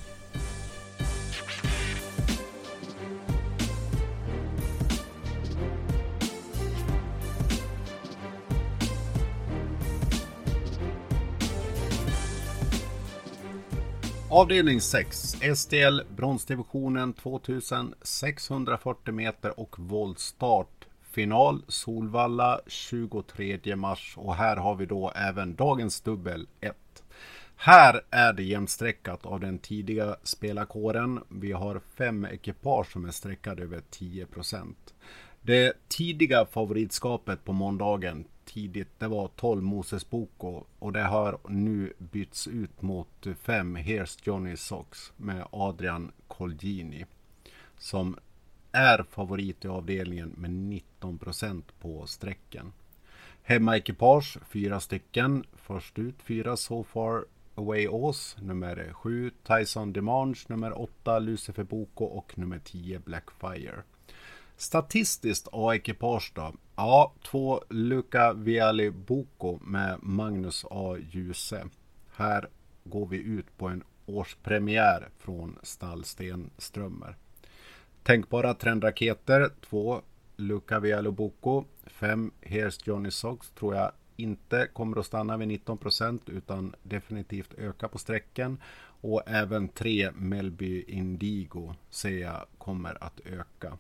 Avdelning 14.38 14.82
6. 14.82 15.36
STL 15.56 16.02
bronsdivisionen 16.15 17.13
2640 17.13 19.13
meter 19.13 19.60
och 19.60 19.80
voltstart. 19.80 20.86
Final 21.02 21.63
Solvalla 21.67 22.60
23 22.67 23.76
mars 23.76 24.13
och 24.17 24.36
här 24.36 24.56
har 24.56 24.76
vi 24.76 24.86
då 24.86 25.12
även 25.15 25.56
dagens 25.56 26.02
dubbel 26.02 26.47
1. 26.62 26.76
Här 27.56 28.02
är 28.10 28.34
det 28.34 28.43
jämnstreckat 28.43 29.26
av 29.26 29.39
den 29.39 29.60
tidiga 29.60 30.15
spelarkåren. 30.23 31.23
Vi 31.30 31.52
har 31.52 31.82
fem 31.97 32.26
ekipage 32.26 32.91
som 32.91 33.06
är 33.06 33.12
streckade 33.12 33.63
över 33.63 33.82
10% 33.91 34.76
Det 35.41 35.73
tidiga 35.88 36.45
favoritskapet 36.45 37.43
på 37.43 37.54
måndagen 37.54 38.26
tidigt, 38.47 38.99
det 38.99 39.07
var 39.07 39.27
12 39.27 39.63
Moses 39.63 40.10
Boko 40.10 40.63
och 40.79 40.93
det 40.93 41.03
har 41.03 41.38
nu 41.47 41.93
bytts 41.97 42.47
ut 42.47 42.81
mot 42.81 43.27
5 43.41 43.77
Here's 43.77 44.19
Johnny 44.23 44.57
Socks 44.57 45.13
med 45.17 45.47
Adrian 45.51 46.12
Colgini 46.27 47.05
som 47.77 48.17
är 48.71 49.03
favorit 49.03 49.65
i 49.65 49.67
avdelningen 49.67 50.33
med 50.38 50.51
19% 51.01 51.63
på 51.79 52.07
sträcken. 52.07 52.73
Hemmaekipage, 53.43 54.38
fyra 54.49 54.79
stycken. 54.79 55.43
Först 55.53 55.99
ut 55.99 56.15
fyra 56.21 56.57
So 56.57 56.83
Far 56.83 57.25
Away 57.55 57.88
Oz, 57.88 58.36
nummer 58.39 58.93
7 58.93 59.31
Tyson 59.43 59.93
Demange, 59.93 60.38
nummer 60.47 60.81
8 60.81 61.19
Lucifer 61.19 61.63
Boko 61.63 62.05
och 62.05 62.38
nummer 62.38 62.60
10 62.60 62.99
Blackfire. 62.99 63.83
Statistiskt 64.57 65.47
A-ekipage 65.51 66.31
då? 66.36 66.53
Ja, 66.79 67.13
två 67.23 67.61
Luca 67.69 68.33
Viali 68.33 68.91
Boko 68.91 69.59
med 69.61 69.99
Magnus 70.01 70.65
A. 70.69 70.97
Djuse. 71.11 71.67
Här 72.15 72.49
går 72.83 73.07
vi 73.07 73.17
ut 73.17 73.57
på 73.57 73.67
en 73.67 73.83
årspremiär 74.05 75.09
från 75.17 75.59
stall 75.63 76.03
Stenströmer. 76.03 77.15
Tänkbara 78.03 78.53
trendraketer, 78.53 79.49
två 79.69 80.01
Luca 80.35 80.79
Viali 80.79 81.11
Boko, 81.11 81.63
fem 81.85 82.31
Here's 82.41 82.81
Johnny 82.85 83.11
Sox 83.11 83.49
tror 83.49 83.75
jag 83.75 83.91
inte 84.15 84.67
kommer 84.73 84.99
att 84.99 85.05
stanna 85.05 85.37
vid 85.37 85.47
19% 85.47 86.19
utan 86.25 86.75
definitivt 86.83 87.53
öka 87.53 87.87
på 87.87 87.97
sträckan. 87.97 88.61
Och 89.01 89.21
även 89.25 89.67
tre 89.67 90.11
Melby 90.11 90.83
Indigo 90.87 91.73
ser 91.89 92.17
jag 92.17 92.45
kommer 92.57 93.03
att 93.03 93.19
öka. 93.19 93.77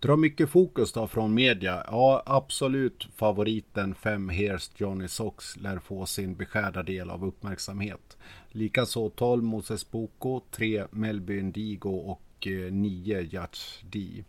Drar 0.00 0.16
mycket 0.16 0.50
fokus 0.50 0.92
då 0.92 1.06
från 1.06 1.34
media. 1.34 1.84
Ja, 1.86 2.22
absolut 2.26 3.08
favoriten 3.16 3.94
5 3.94 4.28
Hears 4.28 4.70
Johnny 4.76 5.08
Sox 5.08 5.56
lär 5.56 5.78
få 5.78 6.06
sin 6.06 6.34
beskärda 6.34 6.82
del 6.82 7.10
av 7.10 7.24
uppmärksamhet. 7.24 8.16
Likaså 8.48 9.10
12 9.10 9.42
Moses 9.42 9.90
Boko, 9.90 10.40
3 10.50 10.84
Melby 10.90 11.38
Indigo 11.38 11.88
och 11.88 12.46
9 12.70 13.18
eh, 13.18 13.22
Judge 13.22 13.84
D. 13.90 14.24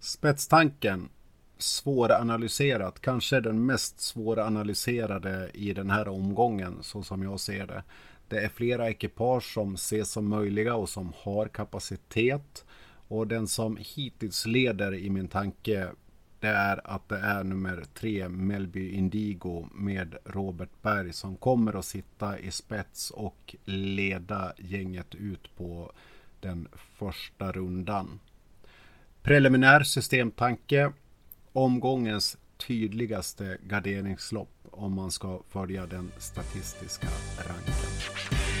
Spetstanken 0.00 1.08
svåranalyserat, 1.58 3.00
kanske 3.00 3.40
den 3.40 3.66
mest 3.66 4.00
svåranalyserade 4.00 5.50
i 5.54 5.72
den 5.72 5.90
här 5.90 6.08
omgången 6.08 6.78
så 6.82 7.02
som 7.02 7.22
jag 7.22 7.40
ser 7.40 7.66
det. 7.66 7.82
Det 8.28 8.38
är 8.38 8.48
flera 8.48 8.90
ekipage 8.90 9.54
som 9.54 9.74
ses 9.74 10.10
som 10.10 10.28
möjliga 10.28 10.74
och 10.74 10.88
som 10.88 11.12
har 11.16 11.48
kapacitet. 11.48 12.64
Och 13.12 13.26
den 13.26 13.48
som 13.48 13.78
hittills 13.80 14.46
leder 14.46 14.94
i 14.94 15.10
min 15.10 15.28
tanke 15.28 15.90
det 16.40 16.48
är 16.48 16.80
att 16.84 17.08
det 17.08 17.18
är 17.18 17.44
nummer 17.44 17.84
tre 17.94 18.28
Melby 18.28 18.90
Indigo 18.90 19.68
med 19.74 20.16
Robert 20.24 20.68
Berg 20.82 21.12
som 21.12 21.36
kommer 21.36 21.78
att 21.78 21.84
sitta 21.84 22.38
i 22.38 22.50
spets 22.50 23.10
och 23.10 23.56
leda 23.64 24.52
gänget 24.58 25.14
ut 25.14 25.56
på 25.56 25.92
den 26.40 26.68
första 26.74 27.52
rundan. 27.52 28.20
Preliminär 29.22 29.82
systemtanke. 29.82 30.92
Omgångens 31.52 32.38
tydligaste 32.56 33.58
garderingslopp 33.66 34.66
om 34.70 34.94
man 34.94 35.10
ska 35.10 35.42
följa 35.48 35.86
den 35.86 36.12
statistiska 36.18 37.08
ranken. 37.48 38.51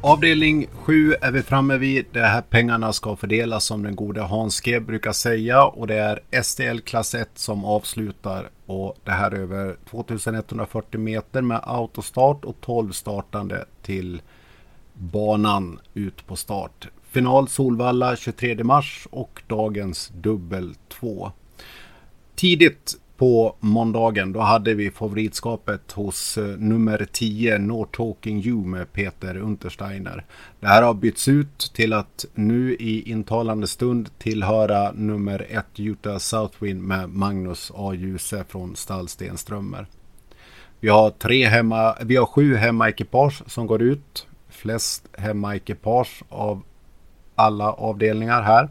Avdelning 0.00 0.66
7 0.72 1.14
är 1.20 1.32
vi 1.32 1.42
framme 1.42 1.78
vid. 1.78 2.06
De 2.12 2.20
här 2.20 2.40
pengarna 2.42 2.92
ska 2.92 3.16
fördelas 3.16 3.64
som 3.64 3.82
den 3.82 3.96
gode 3.96 4.20
Hans 4.20 4.60
G 4.60 4.80
brukar 4.80 5.12
säga 5.12 5.64
och 5.64 5.86
det 5.86 5.94
är 5.94 6.42
STL 6.42 6.78
klass 6.78 7.14
1 7.14 7.30
som 7.34 7.64
avslutar 7.64 8.50
och 8.66 8.96
det 9.04 9.10
här 9.10 9.34
över 9.34 9.76
2140 9.90 11.00
meter 11.00 11.42
med 11.42 11.60
autostart 11.62 12.44
och 12.44 12.56
12 12.60 12.92
startande 12.92 13.64
till 13.82 14.22
banan 14.92 15.80
ut 15.94 16.26
på 16.26 16.36
start. 16.36 16.88
Final 17.10 17.48
Solvalla 17.48 18.16
23 18.16 18.64
mars 18.64 19.08
och 19.10 19.42
dagens 19.46 20.12
dubbel 20.14 20.74
2. 20.88 21.32
Tidigt 22.34 22.94
på 23.18 23.56
måndagen 23.60 24.32
då 24.32 24.40
hade 24.40 24.74
vi 24.74 24.90
favoritskapet 24.90 25.92
hos 25.92 26.38
eh, 26.38 26.44
nummer 26.44 27.06
10 27.12 27.58
No 27.58 27.84
Talking 27.84 28.42
You 28.44 28.66
med 28.66 28.92
Peter 28.92 29.36
Untersteiner. 29.36 30.24
Det 30.60 30.66
här 30.66 30.82
har 30.82 30.94
bytts 30.94 31.28
ut 31.28 31.70
till 31.74 31.92
att 31.92 32.24
nu 32.34 32.74
i 32.74 33.10
intalande 33.10 33.66
stund 33.66 34.18
tillhöra 34.18 34.92
nummer 34.92 35.46
1 35.50 35.66
Utah 35.76 36.18
Southwind 36.18 36.82
med 36.82 37.08
Magnus 37.08 37.72
A. 37.74 37.94
Djuse 37.94 38.44
från 38.48 38.76
stall 38.76 39.08
Stenströmer. 39.08 39.86
Vi 40.80 40.88
har, 40.88 41.10
tre 41.10 41.46
hemma, 41.46 41.96
vi 42.02 42.16
har 42.16 42.26
sju 42.26 42.56
hemmaekipage 42.56 43.42
som 43.46 43.66
går 43.66 43.82
ut. 43.82 44.26
Flest 44.48 45.08
hemmaekipage 45.12 46.22
av 46.28 46.62
alla 47.34 47.72
avdelningar 47.72 48.42
här. 48.42 48.68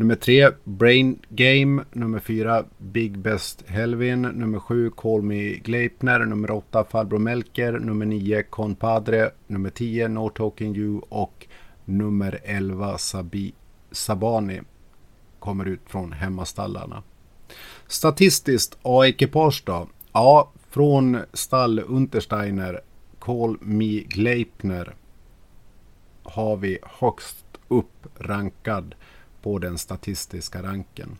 Nummer 0.00 0.14
tre, 0.14 0.50
Brain 0.64 1.18
Game. 1.28 1.84
Nummer 1.92 2.18
fyra, 2.18 2.64
Big 2.78 3.18
Best 3.18 3.64
Helvin. 3.66 4.22
Nummer 4.22 4.58
sju, 4.58 4.90
Call 4.90 5.22
Me 5.22 5.54
Gleipner. 5.54 6.18
Nummer 6.18 6.50
åtta, 6.50 6.84
Farbror 6.84 7.18
Melker. 7.18 7.72
Nummer 7.72 8.06
nio, 8.06 8.42
Conpadre. 8.42 9.30
Nummer 9.46 9.70
tio, 9.70 10.08
No 10.08 10.30
Talking 10.30 10.76
You. 10.76 11.02
Och 11.08 11.46
nummer 11.84 12.40
elva, 12.44 12.98
Sabi, 12.98 13.54
Sabani 13.90 14.60
kommer 15.38 15.68
ut 15.68 15.80
från 15.86 16.12
hemmastallarna. 16.12 17.02
Statistiskt 17.86 18.78
A-ekipage 18.82 19.62
då? 19.66 19.88
Ja, 20.12 20.52
från 20.70 21.18
stall 21.32 21.78
Untersteiner, 21.78 22.80
Call 23.18 23.56
Me 23.60 24.00
Gleipner 24.00 24.94
har 26.22 26.56
vi 26.56 26.78
högst 26.82 27.46
upp 27.68 28.06
rankad 28.18 28.94
på 29.42 29.58
den 29.58 29.78
statistiska 29.78 30.62
ranken. 30.62 31.18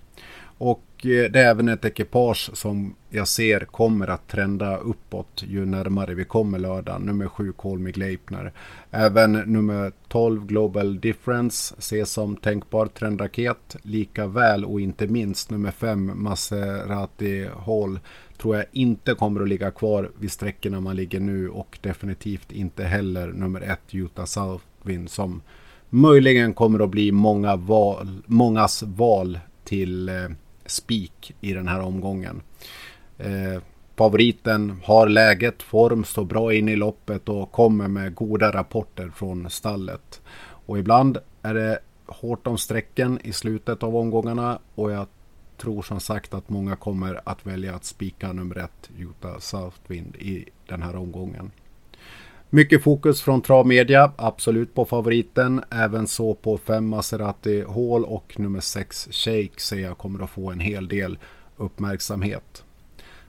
Och 0.61 1.07
eh, 1.07 1.31
det 1.31 1.41
är 1.41 1.51
även 1.51 1.69
ett 1.69 1.85
ekipage 1.85 2.51
som 2.55 2.95
jag 3.11 3.29
ser 3.29 3.61
kommer 3.61 4.09
att 4.09 4.29
trenda 4.29 4.77
uppåt 4.77 5.45
ju 5.47 5.67
närmare 5.67 6.15
vi 6.15 6.25
kommer 6.25 6.59
lördag. 6.59 7.03
Nummer 7.03 7.27
7 7.27 7.53
Colmy 7.53 7.93
Gleipner. 7.93 8.53
Även 8.91 9.33
nummer 9.33 9.93
12 10.09 10.47
Global 10.47 11.01
Difference 11.01 11.75
ses 11.79 12.11
som 12.11 12.37
tänkbar 12.37 12.87
trendraket. 12.87 13.77
Lika 13.83 14.27
väl 14.27 14.65
och 14.65 14.81
inte 14.81 15.07
minst 15.07 15.51
nummer 15.51 15.71
5 15.71 16.13
Maserati 16.15 17.49
Hall 17.67 17.99
tror 18.39 18.57
jag 18.57 18.65
inte 18.73 19.15
kommer 19.15 19.43
att 19.43 19.49
ligga 19.49 19.71
kvar 19.71 20.11
vid 20.19 20.33
sträckorna 20.33 20.81
man 20.81 20.97
ligger 20.97 21.21
nu 21.21 21.49
och 21.49 21.79
definitivt 21.83 22.53
inte 22.53 22.85
heller 22.85 23.29
nummer 23.29 23.61
1 23.61 23.81
Utah 23.91 24.25
Southwind 24.25 25.11
som 25.11 25.43
möjligen 25.91 26.55
kommer 26.55 26.85
att 26.85 26.91
bli 26.91 27.13
många 27.13 27.57
val, 27.57 28.23
mångas 28.27 28.83
val 28.83 29.39
till 29.65 30.09
eh, 30.09 30.15
spik 30.67 31.35
i 31.41 31.53
den 31.53 31.69
här 31.69 31.81
omgången. 31.81 32.43
Eh, 33.19 33.63
favoriten 33.97 34.81
har 34.85 35.09
läget, 35.09 35.63
form, 35.63 36.05
står 36.05 36.25
bra 36.25 36.55
in 36.55 36.69
i 36.69 36.77
loppet 36.77 37.29
och 37.29 37.53
kommer 37.53 37.89
med 37.89 38.15
goda 38.15 38.53
rapporter 38.53 39.09
från 39.15 39.51
stallet. 39.51 40.23
Och 40.67 40.79
ibland 40.79 41.19
är 41.43 41.55
det 41.55 41.79
hårt 42.07 42.47
om 42.47 42.59
sträcken 42.59 43.19
i 43.25 43.33
slutet 43.33 43.83
av 43.83 43.97
omgångarna 43.97 44.59
och 44.75 44.93
jag 44.93 45.07
tror 45.57 45.83
som 45.83 46.01
sagt 46.01 46.35
att 46.35 46.49
många 46.49 46.77
kommer 46.77 47.21
att 47.25 47.47
välja 47.47 47.75
att 47.75 47.85
spika 47.85 48.33
nummer 48.33 48.59
ett 48.59 48.91
Utah 48.99 49.39
Southwind 49.39 50.17
i 50.17 50.45
den 50.67 50.83
här 50.83 50.97
omgången. 50.97 51.51
Mycket 52.53 52.83
fokus 52.83 53.23
från 53.23 53.43
travmedia, 53.43 54.13
absolut 54.17 54.75
på 54.75 54.85
favoriten. 54.85 55.63
Även 55.71 56.07
så 56.07 56.35
på 56.35 56.59
5 56.59 56.89
Maserati 56.89 57.65
Hall 57.65 58.05
och 58.05 58.41
nummer 58.41 58.61
6 58.61 59.09
Shake 59.11 59.61
ser 59.61 59.79
jag 59.79 59.99
kommer 59.99 60.25
att 60.25 60.31
få 60.31 60.51
en 60.51 60.61
hel 60.61 60.89
del 60.89 61.19
uppmärksamhet. 61.57 62.65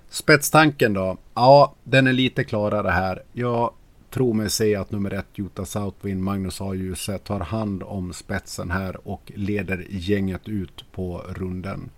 Spetstanken 0.10 0.94
då? 0.94 1.18
Ja, 1.34 1.76
den 1.84 2.08
är 2.08 2.14
lite 2.14 2.44
klarare 2.44 2.90
här. 2.90 3.24
Jag 3.34 3.74
tror 4.10 4.34
mig 4.34 4.50
se 4.50 4.76
att 4.76 4.92
nummer 4.92 5.12
1 5.12 5.26
Jota 5.36 5.66
Southwind 5.66 6.24
Magnus 6.24 6.62
A. 6.62 6.74
Djuse 6.74 7.18
tar 7.18 7.40
hand 7.40 7.84
om 7.84 8.14
spetsen 8.14 8.72
här 8.72 9.08
och 9.08 9.32
leder 9.36 9.86
gänget 9.90 10.48
ut 10.48 10.86
på 10.92 11.22
runden. 11.30 11.90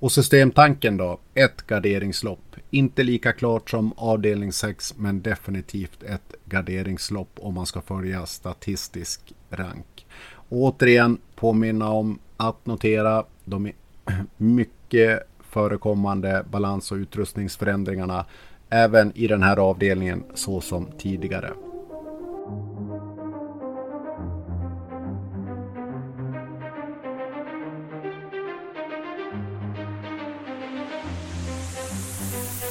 Och 0.00 0.12
systemtanken 0.12 0.96
då? 0.96 1.20
Ett 1.34 1.66
garderingslopp. 1.66 2.56
Inte 2.70 3.02
lika 3.02 3.32
klart 3.32 3.70
som 3.70 3.92
avdelning 3.96 4.52
6 4.52 4.94
men 4.96 5.22
definitivt 5.22 6.02
ett 6.02 6.34
garderingslopp 6.44 7.38
om 7.40 7.54
man 7.54 7.66
ska 7.66 7.80
följa 7.80 8.26
statistisk 8.26 9.34
rank. 9.50 10.06
Och 10.32 10.58
återigen 10.58 11.18
påminna 11.34 11.90
om 11.90 12.18
att 12.36 12.66
notera 12.66 13.24
de 13.44 13.72
mycket 14.36 15.22
förekommande 15.40 16.44
balans 16.50 16.92
och 16.92 16.96
utrustningsförändringarna 16.96 18.26
även 18.70 19.12
i 19.14 19.26
den 19.26 19.42
här 19.42 19.56
avdelningen 19.56 20.24
så 20.34 20.60
som 20.60 20.86
tidigare. 20.98 21.50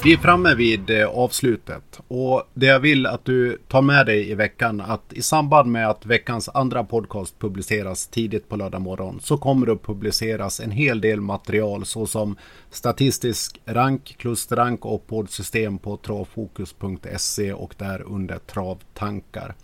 Vi 0.07 0.13
är 0.13 0.17
framme 0.17 0.55
vid 0.55 0.89
eh, 0.89 1.07
avslutet 1.07 1.99
och 2.07 2.43
det 2.53 2.65
jag 2.65 2.79
vill 2.79 3.05
att 3.05 3.25
du 3.25 3.57
tar 3.67 3.81
med 3.81 4.05
dig 4.05 4.29
i 4.31 4.35
veckan 4.35 4.81
att 4.81 5.13
i 5.13 5.21
samband 5.21 5.71
med 5.71 5.89
att 5.89 6.05
veckans 6.05 6.49
andra 6.49 6.83
podcast 6.83 7.39
publiceras 7.39 8.07
tidigt 8.07 8.49
på 8.49 8.55
lördag 8.55 8.81
morgon 8.81 9.19
så 9.21 9.37
kommer 9.37 9.65
det 9.65 9.71
att 9.71 9.83
publiceras 9.83 10.59
en 10.59 10.71
hel 10.71 11.01
del 11.01 11.21
material 11.21 11.85
såsom 11.85 12.35
statistisk 12.71 13.61
rank, 13.65 14.15
klusterrank 14.17 14.85
och 14.85 15.07
poddsystem 15.07 15.77
på 15.77 15.97
travfokus.se 15.97 17.53
och 17.53 17.75
där 17.77 18.01
under 18.01 18.37
travtankar. 18.37 19.55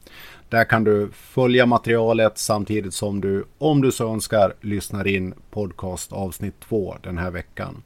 Där 0.49 0.65
kan 0.65 0.83
du 0.83 1.09
följa 1.13 1.65
materialet 1.65 2.37
samtidigt 2.37 2.93
som 2.93 3.21
du, 3.21 3.45
om 3.57 3.81
du 3.81 3.91
så 3.91 4.13
önskar, 4.13 4.53
lyssnar 4.61 5.07
in 5.07 5.33
podcast 5.51 6.13
avsnitt 6.13 6.59
2 6.59 6.95
den 7.03 7.17
här 7.17 7.31
veckan. 7.31 7.83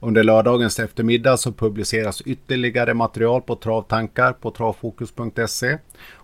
Under 0.00 0.24
lördagens 0.24 0.78
eftermiddag 0.78 1.36
så 1.36 1.52
publiceras 1.52 2.20
ytterligare 2.20 2.94
material 2.94 3.42
på 3.42 3.56
Travtankar 3.56 4.32
på 4.32 4.50
travfokus.se. 4.50 5.78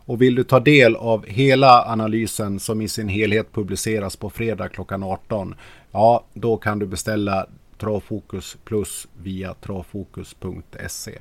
Och 0.06 0.22
vill 0.22 0.34
du 0.34 0.44
ta 0.44 0.60
del 0.60 0.96
av 0.96 1.26
hela 1.26 1.84
analysen 1.84 2.60
som 2.60 2.80
i 2.80 2.88
sin 2.88 3.08
helhet 3.08 3.52
publiceras 3.52 4.16
på 4.16 4.30
fredag 4.30 4.68
klockan 4.68 5.02
18, 5.02 5.54
ja 5.92 6.24
då 6.34 6.56
kan 6.56 6.78
du 6.78 6.86
beställa 6.86 7.46
Travfokus 7.78 8.56
Plus 8.64 9.06
via 9.22 9.54
travfokus.se. 9.54 11.18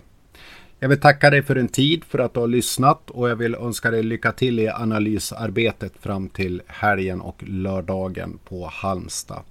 Jag 0.84 0.90
vill 0.90 1.00
tacka 1.00 1.30
dig 1.30 1.42
för 1.42 1.56
en 1.56 1.68
tid 1.68 2.04
för 2.04 2.20
att 2.20 2.34
du 2.34 2.40
har 2.40 2.48
lyssnat 2.48 3.10
och 3.10 3.30
jag 3.30 3.36
vill 3.36 3.56
önska 3.56 3.92
dig 3.92 4.04
lycka 4.04 4.32
till 4.32 4.60
i 4.60 4.70
analysarbetet 4.70 5.94
fram 6.00 6.30
till 6.30 6.62
helgen 6.68 7.22
och 7.22 7.44
lördagen 7.48 8.40
på 8.46 8.70
Halmstad. 8.74 9.42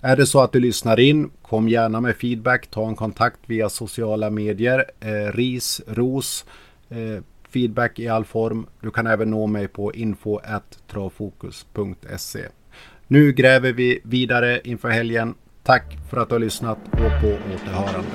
Är 0.00 0.16
det 0.16 0.26
så 0.26 0.40
att 0.40 0.52
du 0.52 0.60
lyssnar 0.60 1.00
in, 1.00 1.30
kom 1.42 1.68
gärna 1.68 2.00
med 2.00 2.16
feedback, 2.16 2.66
ta 2.66 2.88
en 2.88 2.96
kontakt 2.96 3.38
via 3.46 3.68
sociala 3.68 4.30
medier, 4.30 4.84
eh, 5.00 5.32
ris, 5.32 5.80
ros, 5.86 6.44
eh, 6.88 7.22
feedback 7.50 7.98
i 7.98 8.08
all 8.08 8.24
form. 8.24 8.66
Du 8.80 8.90
kan 8.90 9.06
även 9.06 9.30
nå 9.30 9.46
mig 9.46 9.68
på 9.68 9.94
info.travfokus.se. 9.94 12.44
Nu 13.06 13.32
gräver 13.32 13.72
vi 13.72 14.00
vidare 14.04 14.60
inför 14.64 14.88
helgen. 14.88 15.34
Tack 15.62 15.96
för 16.10 16.16
att 16.16 16.28
du 16.28 16.34
har 16.34 16.40
lyssnat 16.40 16.78
och 16.92 17.20
på 17.20 17.36
återhörande. 17.54 18.08